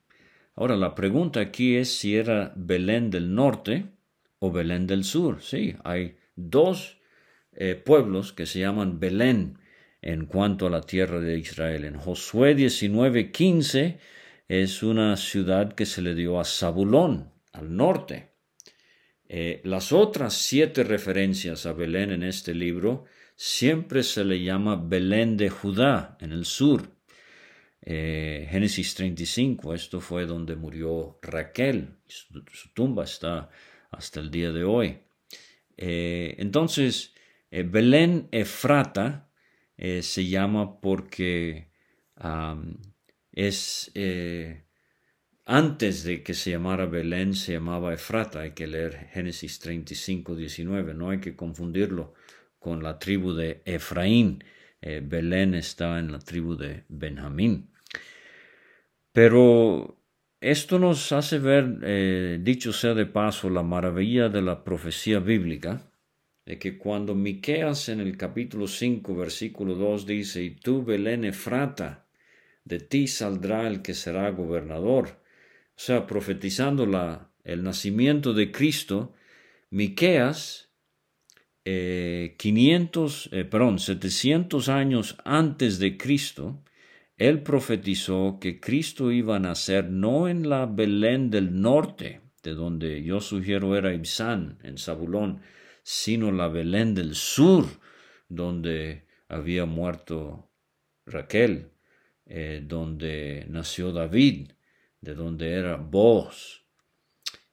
Ahora 0.56 0.78
la 0.78 0.95
pregunta 0.95 1.41
aquí 1.41 1.76
es 1.76 1.97
si 1.97 2.15
era 2.15 2.54
Belén 2.56 3.10
del 3.10 3.36
norte 3.36 3.91
o 4.39 4.52
Belén 4.52 4.88
del 4.88 5.04
sur. 5.04 5.41
Sí, 5.41 5.76
hay 5.84 6.17
dos 6.38 7.02
eh, 7.52 7.76
pueblos 7.76 8.32
que 8.32 8.45
se 8.45 8.60
llaman 8.60 9.00
Belén 9.00 9.60
en 10.02 10.26
cuanto 10.26 10.67
a 10.67 10.69
la 10.69 10.82
tierra 10.82 11.19
de 11.19 11.38
Israel. 11.38 11.84
En 11.84 11.97
Josué 11.97 12.56
19:15 12.56 14.00
es 14.47 14.84
una 14.84 15.17
ciudad 15.17 15.73
que 15.73 15.86
se 15.86 16.02
le 16.02 16.15
dio 16.15 16.39
a 16.39 16.45
Zabulón, 16.45 17.34
al 17.52 17.76
norte. 17.76 18.32
Eh, 19.28 19.62
las 19.65 19.91
otras 19.91 20.34
siete 20.34 20.84
referencias 20.84 21.65
a 21.65 21.73
Belén 21.73 22.12
en 22.12 22.23
este 22.23 22.54
libro 22.54 23.06
siempre 23.36 24.04
se 24.04 24.23
le 24.23 24.41
llama 24.41 24.82
Belén 24.82 25.36
de 25.36 25.50
Judá, 25.50 26.17
en 26.21 26.32
el 26.32 26.45
sur. 26.45 26.97
Eh, 27.82 28.47
Génesis 28.50 28.95
35, 28.95 29.73
esto 29.73 30.00
fue 30.02 30.26
donde 30.26 30.56
murió 30.56 31.19
Raquel, 31.21 31.97
su, 32.06 32.73
tumba 32.73 33.04
está 33.04 33.50
hasta 33.91 34.19
el 34.19 34.30
día 34.30 34.52
de 34.52 34.63
hoy. 34.63 35.00
Eh, 35.78 36.36
entonces, 36.40 37.13
Belén 37.52 38.28
Efrata 38.32 39.30
se 39.78 40.28
llama 40.28 40.82
porque 40.82 41.70
es 43.32 43.92
antes 45.50 46.04
de 46.04 46.24
que 46.24 46.34
se 46.34 46.52
llamara 46.52 46.88
Belén, 46.88 47.34
se 47.34 47.54
llamaba 47.54 47.94
Efrata. 47.94 48.42
Hay 48.42 48.52
que 48.52 48.68
leer 48.68 49.08
Génesis 49.13 49.60
35, 49.60 50.36
19. 50.36 50.94
No 50.94 51.10
hay 51.10 51.22
que 51.22 51.38
confundirlo 51.38 52.13
con 52.60 52.84
la 52.84 53.00
tribu 53.00 53.32
de 53.32 53.62
Efraín. 53.63 54.44
Eh, 54.82 55.02
Belén 55.02 55.54
estaba 55.54 56.00
en 56.00 56.12
la 56.12 56.20
tribu 56.20 56.58
de 56.58 56.84
Benjamín. 56.90 57.72
Pero 59.13 59.97
esto 60.39 60.78
nos 60.80 61.12
hace 61.12 61.39
ver, 61.39 61.80
eh, 61.84 62.39
dicho 62.41 62.71
sea 62.71 62.93
de 62.93 63.06
paso, 63.06 63.50
la 63.50 63.63
maravilla 63.63 64.30
de 64.30 64.41
la 64.41 64.63
profecía 64.63 65.19
bíblica, 65.19 65.89
de 66.45 66.60
que 66.60 66.78
cuando 66.78 67.15
Miqueas 67.15 67.89
en 67.89 68.00
el 68.00 68.15
capítulo 68.17 68.67
5, 68.67 69.15
versículo 69.15 69.76
2 69.76 70.06
dice, 70.06 70.43
y 70.43 70.52
tú, 70.52 70.84
Belén 70.84 71.26
Efrata, 71.26 72.06
de 72.63 72.80
ti 72.80 73.08
saldrá 73.08 73.67
el 73.67 73.82
que 73.82 73.93
será 73.93 74.30
gobernador, 74.32 75.21
o 75.76 75.80
sea, 75.80 76.06
profetizando 76.06 76.86
la, 76.86 77.32
el 77.43 77.63
nacimiento 77.63 78.34
de 78.34 78.52
Cristo, 78.52 79.13
Miqueas, 79.69 80.67
500, 81.63 83.30
eh, 83.32 83.39
eh, 83.39 83.45
perdón, 83.45 83.80
700 83.80 84.69
años 84.69 85.17
antes 85.26 85.80
de 85.80 85.97
Cristo, 85.97 86.63
él 87.17 87.41
profetizó 87.41 88.38
que 88.39 88.60
Cristo 88.60 89.12
iba 89.12 89.38
a 89.38 89.39
nacer 89.39 89.89
no 89.89 90.27
en 90.27 90.47
la 90.47 90.67
Belén 90.67 91.32
del 91.32 91.60
norte, 91.60 92.21
de 92.43 92.53
donde 92.53 93.03
yo 93.03 93.21
sugiero 93.21 93.75
era 93.75 93.93
Ibsán, 93.93 94.60
en 94.63 94.77
Zabulón, 94.77 95.41
sino 95.82 96.32
la 96.32 96.47
Belén 96.47 96.93
del 96.93 97.15
sur, 97.15 97.65
donde 98.30 99.08
había 99.27 99.65
muerto 99.65 100.51
Raquel, 101.08 101.71
eh, 102.27 102.62
donde 102.63 103.45
nació 103.49 103.91
David, 103.91 104.51
de 105.01 105.15
donde 105.15 105.53
era 105.53 105.75
vos. 105.77 106.65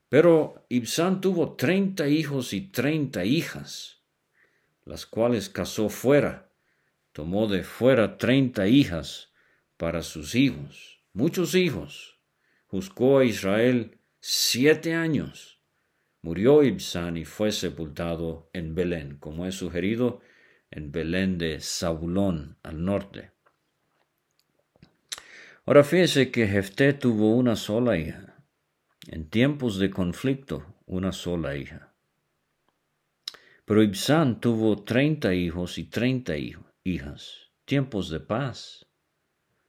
Pero 0.09 0.65
Ibsán 0.69 1.21
tuvo 1.21 1.55
treinta 1.55 2.07
hijos 2.07 2.53
y 2.53 2.61
treinta 2.69 3.25
hijas, 3.25 4.03
las 4.85 5.07
cuales 5.07 5.49
casó 5.49 5.89
fuera, 5.89 6.51
tomó 7.13 7.47
de 7.47 7.63
fuera 7.63 8.17
treinta 8.17 8.67
hijas 8.67 9.31
para 9.77 10.01
sus 10.01 10.35
hijos, 10.35 11.03
muchos 11.13 11.55
hijos. 11.55 12.19
Juzgó 12.67 13.19
a 13.19 13.25
Israel 13.25 13.99
siete 14.19 14.93
años. 14.93 15.61
Murió 16.21 16.63
Ibsán 16.63 17.17
y 17.17 17.25
fue 17.25 17.51
sepultado 17.51 18.49
en 18.53 18.73
Belén, 18.73 19.17
como 19.17 19.45
es 19.45 19.55
sugerido 19.55 20.21
en 20.71 20.91
Belén 20.91 21.37
de 21.37 21.59
Zabulón 21.61 22.57
al 22.63 22.83
norte. 22.83 23.31
Ahora 25.65 25.83
fíjese 25.83 26.31
que 26.31 26.47
Jefté 26.47 26.93
tuvo 26.93 27.35
una 27.35 27.55
sola 27.55 27.97
hija. 27.97 28.43
En 29.07 29.29
tiempos 29.29 29.77
de 29.77 29.89
conflicto, 29.91 30.75
una 30.85 31.11
sola 31.11 31.55
hija. 31.55 31.93
Pero 33.65 33.81
Ibsán 33.81 34.39
tuvo 34.39 34.83
treinta 34.83 35.33
hijos 35.33 35.77
y 35.77 35.85
treinta 35.85 36.33
hijas. 36.83 37.51
Tiempos 37.65 38.09
de 38.09 38.19
paz, 38.19 38.84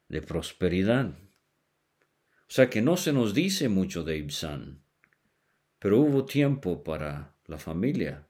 de 0.08 0.22
prosperidad. 0.22 1.08
O 1.08 2.50
sea 2.50 2.70
que 2.70 2.82
no 2.82 2.96
se 2.96 3.12
nos 3.12 3.34
dice 3.34 3.68
mucho 3.68 4.04
de 4.04 4.18
Ibsán, 4.18 4.82
pero 5.78 6.00
hubo 6.00 6.24
tiempo 6.24 6.84
para 6.84 7.34
la 7.46 7.58
familia, 7.58 8.28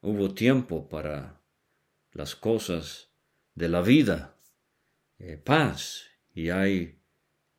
hubo 0.00 0.32
tiempo 0.32 0.88
para 0.88 1.40
las 2.12 2.34
cosas 2.34 3.10
de 3.54 3.68
la 3.68 3.82
vida, 3.82 4.36
eh, 5.18 5.36
paz 5.36 6.06
y 6.34 6.50
hay 6.50 7.00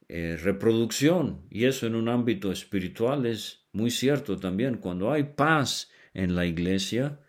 eh, 0.08 0.38
reproducción. 0.42 1.46
Y 1.50 1.65
eso 1.65 1.86
en 1.86 1.96
un 1.96 2.10
ámbito 2.10 2.52
espiritual 2.52 3.26
es 3.26 3.68
muy 3.74 3.92
cierto 3.92 4.38
también. 4.38 4.78
Cuando 4.78 5.12
hay 5.12 5.24
paz 5.24 5.92
en 6.13 6.36
la 6.36 6.46
iglesia, 6.46 7.20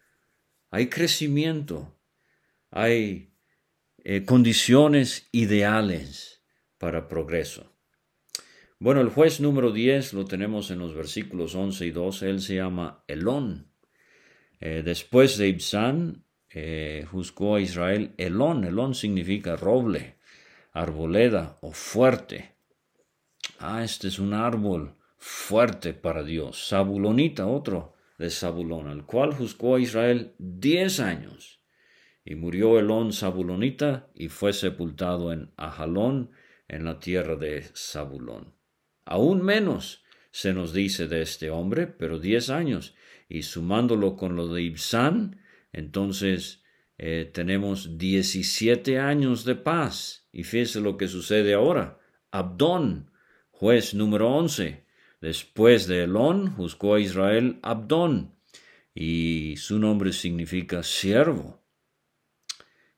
hay 0.71 0.89
crecimiento, 0.89 1.99
hay 2.71 3.30
eh, 4.05 4.25
condiciones 4.25 5.29
ideales 5.33 6.43
para 6.79 7.09
progreso. 7.09 7.73
Bueno, 8.79 9.01
el 9.01 9.11
juez 9.11 9.41
número 9.41 9.73
10 9.73 10.15
lo 10.15 10.25
tenemos 10.25 10.71
en 10.71 10.79
los 10.79 10.95
versículos 10.95 11.55
11 11.55 11.87
y 11.87 11.91
12. 11.91 12.31
Él 12.31 12.41
se 12.41 12.55
llama 12.57 13.05
Elón. 13.07 13.73
Eh, 14.61 14.83
después 14.85 15.37
de 15.37 15.49
Ibsán, 15.49 16.25
juzgó 17.11 17.57
a 17.57 17.61
Israel 17.61 18.15
Elón. 18.17 18.65
Elón 18.65 18.95
significa 18.95 19.57
roble 19.57 20.21
arboleda 20.73 21.59
o 21.63 21.73
fuerte. 21.73 22.55
Ah, 23.59 23.85
este 23.85 24.09
es 24.09 24.19
un 24.19 24.35
árbol 24.35 24.97
fuerte 25.17 25.93
para 25.93 26.23
Dios. 26.23 26.69
Zabulonita, 26.69 27.47
otro 27.47 27.95
de 28.19 28.31
Zabulón, 28.31 28.89
al 28.89 29.05
cual 29.07 29.35
juzgó 29.35 29.77
a 29.77 29.81
Israel 29.81 30.35
diez 30.39 31.01
años. 31.01 31.60
Y 32.25 32.35
murió 32.35 32.79
Elón 32.79 33.13
Zabulonita 33.13 34.11
y 34.15 34.29
fue 34.29 34.53
sepultado 34.53 35.33
en 35.33 35.53
Ajalón, 35.57 36.31
en 36.69 36.85
la 36.85 37.01
tierra 37.01 37.37
de 37.37 37.63
Zabulón. 37.75 38.55
Aún 39.05 39.43
menos 39.43 40.05
se 40.31 40.53
nos 40.53 40.73
dice 40.73 41.09
de 41.09 41.23
este 41.23 41.51
hombre, 41.51 41.87
pero 41.87 42.19
diez 42.19 42.51
años, 42.51 42.95
y 43.29 43.43
sumándolo 43.43 44.17
con 44.17 44.37
lo 44.37 44.49
de 44.49 44.63
Ibsán, 44.63 45.41
entonces 45.73 46.63
eh, 46.99 47.31
tenemos 47.33 47.99
diecisiete 47.99 48.99
años 48.99 49.45
de 49.45 49.55
paz. 49.55 50.29
Y 50.33 50.45
fíjese 50.45 50.81
lo 50.81 50.97
que 50.97 51.09
sucede 51.09 51.55
ahora. 51.55 51.99
Abdón, 52.31 53.11
juez 53.51 53.95
número 53.95 54.31
once, 54.31 54.85
después 55.21 55.87
de 55.87 56.05
Elón, 56.05 56.51
juzgó 56.55 56.95
a 56.95 57.01
Israel 57.01 57.59
Abdón, 57.63 58.35
y 58.95 59.55
su 59.57 59.79
nombre 59.79 60.13
significa 60.13 60.83
siervo. 60.83 61.60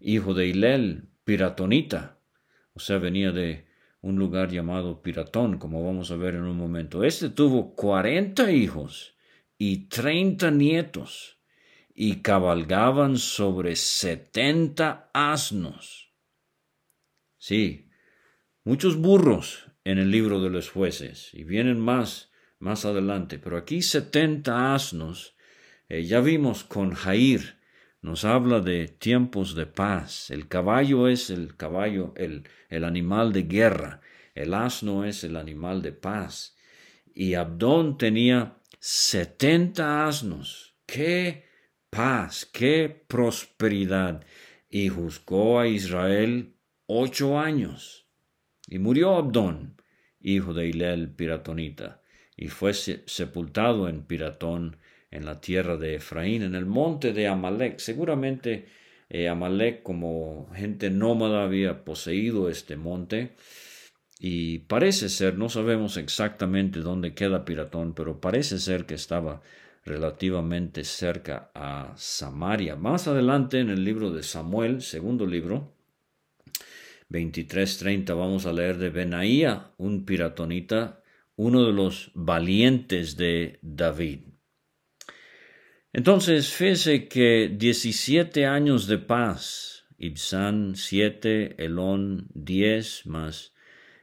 Hijo 0.05 0.35
de 0.35 0.49
Hilel, 0.49 1.09
piratonita, 1.25 2.19
o 2.75 2.81
sea, 2.81 2.99
venía 2.99 3.31
de 3.31 3.67
un 4.01 4.17
lugar 4.17 4.51
llamado 4.51 5.01
Piratón, 5.01 5.59
como 5.59 5.85
vamos 5.85 6.11
a 6.11 6.17
ver 6.17 6.35
en 6.35 6.43
un 6.43 6.57
momento. 6.57 7.05
Este 7.05 7.31
tuvo 7.31 7.77
cuarenta 7.77 8.51
hijos 8.51 9.15
y 9.57 9.87
treinta 9.87 10.51
nietos, 10.51 11.39
y 11.95 12.17
cabalgaban 12.17 13.17
sobre 13.17 13.77
setenta 13.77 15.11
asnos. 15.15 16.11
Sí, 17.37 17.89
muchos 18.65 18.97
burros 18.97 19.67
en 19.85 19.99
el 19.99 20.11
libro 20.11 20.41
de 20.41 20.51
los 20.51 20.69
jueces, 20.69 21.33
y 21.33 21.45
vienen 21.45 21.79
más 21.79 22.31
más 22.59 22.85
adelante, 22.85 23.39
pero 23.39 23.57
aquí 23.57 23.83
setenta 23.83 24.75
asnos, 24.75 25.37
eh, 25.89 26.05
ya 26.05 26.21
vimos 26.21 26.65
con 26.65 26.93
Jair, 26.93 27.57
nos 28.03 28.25
habla 28.25 28.61
de 28.61 28.89
tiempos 28.89 29.55
de 29.55 29.67
paz. 29.67 30.31
El 30.31 30.49
caballo 30.49 31.09
es 31.09 31.31
el 31.31 31.57
caballo, 31.57 32.13
el, 32.17 32.49
el 32.69 32.85
animal 32.85 33.33
de 33.33 33.45
guerra. 33.45 34.01
El 34.35 34.55
asno 34.55 35.05
es 35.05 35.25
el 35.25 35.37
animal 35.37 35.83
de 35.83 35.93
paz. 35.93 36.57
Y 37.15 37.35
Abdón 37.35 37.97
tenía 37.97 38.59
setenta 38.81 40.07
asnos. 40.07 40.75
¡Qué 40.85 41.45
paz! 41.91 42.45
¡Qué 42.53 43.05
prosperidad! 43.07 44.25
Y 44.69 44.89
juzgó 44.89 45.61
a 45.61 45.69
Israel 45.69 46.57
ocho 46.87 47.39
años. 47.39 48.09
Y 48.67 48.79
murió 48.79 49.15
Abdón, 49.15 49.81
hijo 50.19 50.55
de 50.55 50.67
Hilel 50.69 51.11
Piratonita, 51.15 52.01
y 52.37 52.49
fue 52.49 52.73
sepultado 52.73 53.89
en 53.89 54.07
Piratón 54.07 54.79
en 55.13 55.25
la 55.25 55.41
tierra 55.41 55.77
de 55.77 55.97
Efraín, 55.97 56.43
en 56.43 56.57
el 56.57 56.67
monte 56.67 57.13
de 57.13 57.29
Amalek. 57.29 57.79
Seguramente 57.79 58.67
eh, 59.09 59.29
Amalek 59.29 59.83
como 59.83 60.49
gente 60.55 60.91
nómada 60.91 61.45
había 61.45 61.85
poseído 61.85 62.49
este 62.49 62.77
monte 62.77 63.37
y 64.19 64.61
parece 64.61 65.09
ser, 65.09 65.37
no 65.37 65.49
sabemos 65.49 65.97
exactamente 65.97 66.81
dónde 66.81 67.15
queda 67.15 67.45
Piratón, 67.45 67.93
pero 67.95 68.21
parece 68.21 68.59
ser 68.59 68.87
que 68.87 68.95
estaba 68.95 69.43
relativamente 69.85 70.85
cerca 70.85 71.51
a 71.55 71.93
Samaria. 71.97 72.77
Más 72.77 73.09
adelante 73.09 73.59
en 73.61 73.69
el 73.69 73.85
libro 73.85 74.11
de 74.13 74.23
Samuel, 74.23 74.81
segundo 74.81 75.27
libro, 75.27 75.75
23:30, 77.11 78.15
vamos 78.15 78.47
a 78.47 78.53
leer 78.53 78.79
de 78.79 78.91
Benaía, 78.91 79.73
un 79.77 80.05
piratonita, 80.05 81.03
uno 81.37 81.65
de 81.67 81.73
los 81.73 82.13
valientes 82.15 83.17
de 83.17 83.59
David. 83.61 84.32
Entonces, 85.93 86.53
fíjese 86.53 87.07
que 87.07 87.55
17 87.55 88.47
años 88.47 88.87
de 88.87 88.99
paz, 88.99 89.85
Ibsán 89.99 90.75
7, 90.75 91.63
Elón 91.63 92.29
10, 92.35 93.07
más 93.07 93.53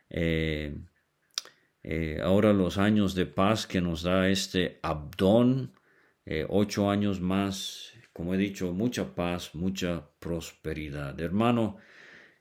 eh, 0.10 0.76
eh, 1.84 2.20
ahora 2.24 2.54
los 2.54 2.78
años 2.78 3.16
de 3.16 3.26
paz 3.26 3.66
que 3.66 3.82
nos 3.82 4.04
da 4.04 4.30
este 4.30 4.80
Abdón, 4.84 5.74
eh, 6.26 6.46
ocho 6.48 6.92
años 6.92 7.22
más, 7.22 7.94
como 8.14 8.36
he 8.36 8.38
dicho, 8.38 8.72
mucha 8.74 9.16
paz, 9.16 9.56
mucha 9.56 10.10
prosperidad. 10.20 11.20
Hermano, 11.20 11.78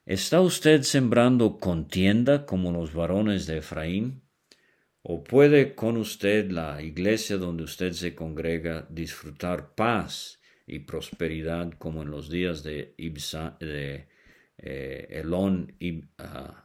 ¿está 0.04 0.40
usted 0.42 0.82
sembrando 0.82 1.58
contienda 1.58 2.44
como 2.44 2.70
los 2.72 2.92
varones 2.92 3.46
de 3.46 3.58
Efraín? 3.58 4.27
¿O 5.02 5.24
puede 5.24 5.74
con 5.74 5.96
usted 5.96 6.50
la 6.50 6.82
iglesia 6.82 7.36
donde 7.36 7.62
usted 7.62 7.92
se 7.92 8.14
congrega 8.14 8.86
disfrutar 8.90 9.74
paz 9.74 10.40
y 10.66 10.80
prosperidad 10.80 11.72
como 11.78 12.02
en 12.02 12.10
los 12.10 12.28
días 12.28 12.62
de, 12.62 12.94
Ibsa, 12.98 13.56
de 13.60 14.08
eh, 14.58 15.22
ah, 16.18 16.64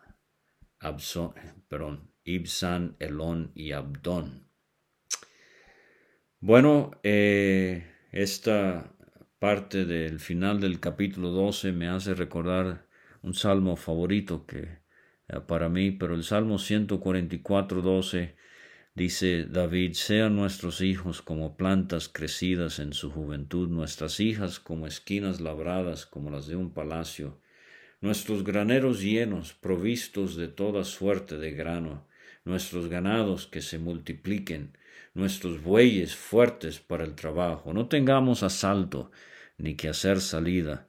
Ibsan, 2.25 2.95
Elón 2.99 3.51
y 3.55 3.71
Abdón? 3.71 4.49
Bueno, 6.39 6.91
eh, 7.03 7.87
esta 8.11 8.93
parte 9.39 9.85
del 9.85 10.19
final 10.19 10.59
del 10.59 10.79
capítulo 10.79 11.29
12 11.29 11.71
me 11.71 11.87
hace 11.87 12.13
recordar 12.13 12.87
un 13.21 13.33
salmo 13.33 13.77
favorito 13.77 14.45
que 14.45 14.82
para 15.41 15.69
mí, 15.69 15.91
pero 15.91 16.15
el 16.15 16.23
Salmo 16.23 16.59
144, 16.59 17.81
12 17.81 18.35
dice 18.95 19.45
David, 19.45 19.93
sean 19.93 20.35
nuestros 20.35 20.81
hijos 20.81 21.21
como 21.21 21.57
plantas 21.57 22.07
crecidas 22.07 22.79
en 22.79 22.93
su 22.93 23.11
juventud, 23.11 23.69
nuestras 23.69 24.19
hijas 24.19 24.59
como 24.59 24.87
esquinas 24.87 25.41
labradas 25.41 26.05
como 26.05 26.29
las 26.29 26.47
de 26.47 26.55
un 26.55 26.73
palacio, 26.73 27.39
nuestros 28.01 28.43
graneros 28.43 29.01
llenos, 29.01 29.53
provistos 29.53 30.35
de 30.35 30.47
toda 30.47 30.83
suerte 30.83 31.37
de 31.37 31.51
grano, 31.51 32.07
nuestros 32.45 32.87
ganados 32.87 33.47
que 33.47 33.61
se 33.61 33.79
multipliquen, 33.79 34.77
nuestros 35.13 35.63
bueyes 35.63 36.15
fuertes 36.15 36.79
para 36.79 37.03
el 37.03 37.15
trabajo, 37.15 37.73
no 37.73 37.87
tengamos 37.87 38.43
asalto 38.43 39.11
ni 39.57 39.75
que 39.75 39.89
hacer 39.89 40.19
salida, 40.21 40.87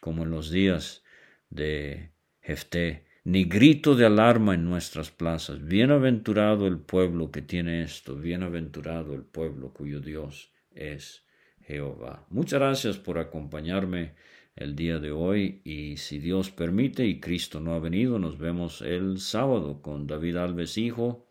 como 0.00 0.22
en 0.24 0.30
los 0.30 0.50
días 0.50 1.04
de 1.50 2.12
Jefté, 2.40 3.04
ni 3.24 3.44
grito 3.44 3.94
de 3.94 4.06
alarma 4.06 4.54
en 4.54 4.64
nuestras 4.64 5.10
plazas. 5.10 5.64
Bienaventurado 5.64 6.66
el 6.66 6.78
pueblo 6.78 7.30
que 7.30 7.42
tiene 7.42 7.82
esto, 7.82 8.16
bienaventurado 8.16 9.14
el 9.14 9.22
pueblo 9.22 9.72
cuyo 9.72 10.00
Dios 10.00 10.52
es 10.72 11.24
Jehová. 11.62 12.26
Muchas 12.30 12.60
gracias 12.60 12.98
por 12.98 13.18
acompañarme 13.18 14.14
el 14.56 14.74
día 14.74 14.98
de 14.98 15.10
hoy 15.10 15.60
y 15.64 15.96
si 15.96 16.18
Dios 16.18 16.50
permite 16.50 17.06
y 17.06 17.20
Cristo 17.20 17.60
no 17.60 17.74
ha 17.74 17.78
venido, 17.78 18.18
nos 18.18 18.38
vemos 18.38 18.82
el 18.82 19.18
sábado 19.18 19.80
con 19.80 20.06
David 20.06 20.36
Alves 20.36 20.76
Hijo, 20.78 21.28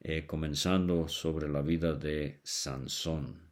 eh, 0.00 0.26
comenzando 0.26 1.08
sobre 1.08 1.48
la 1.48 1.62
vida 1.62 1.94
de 1.94 2.40
Sansón. 2.42 3.51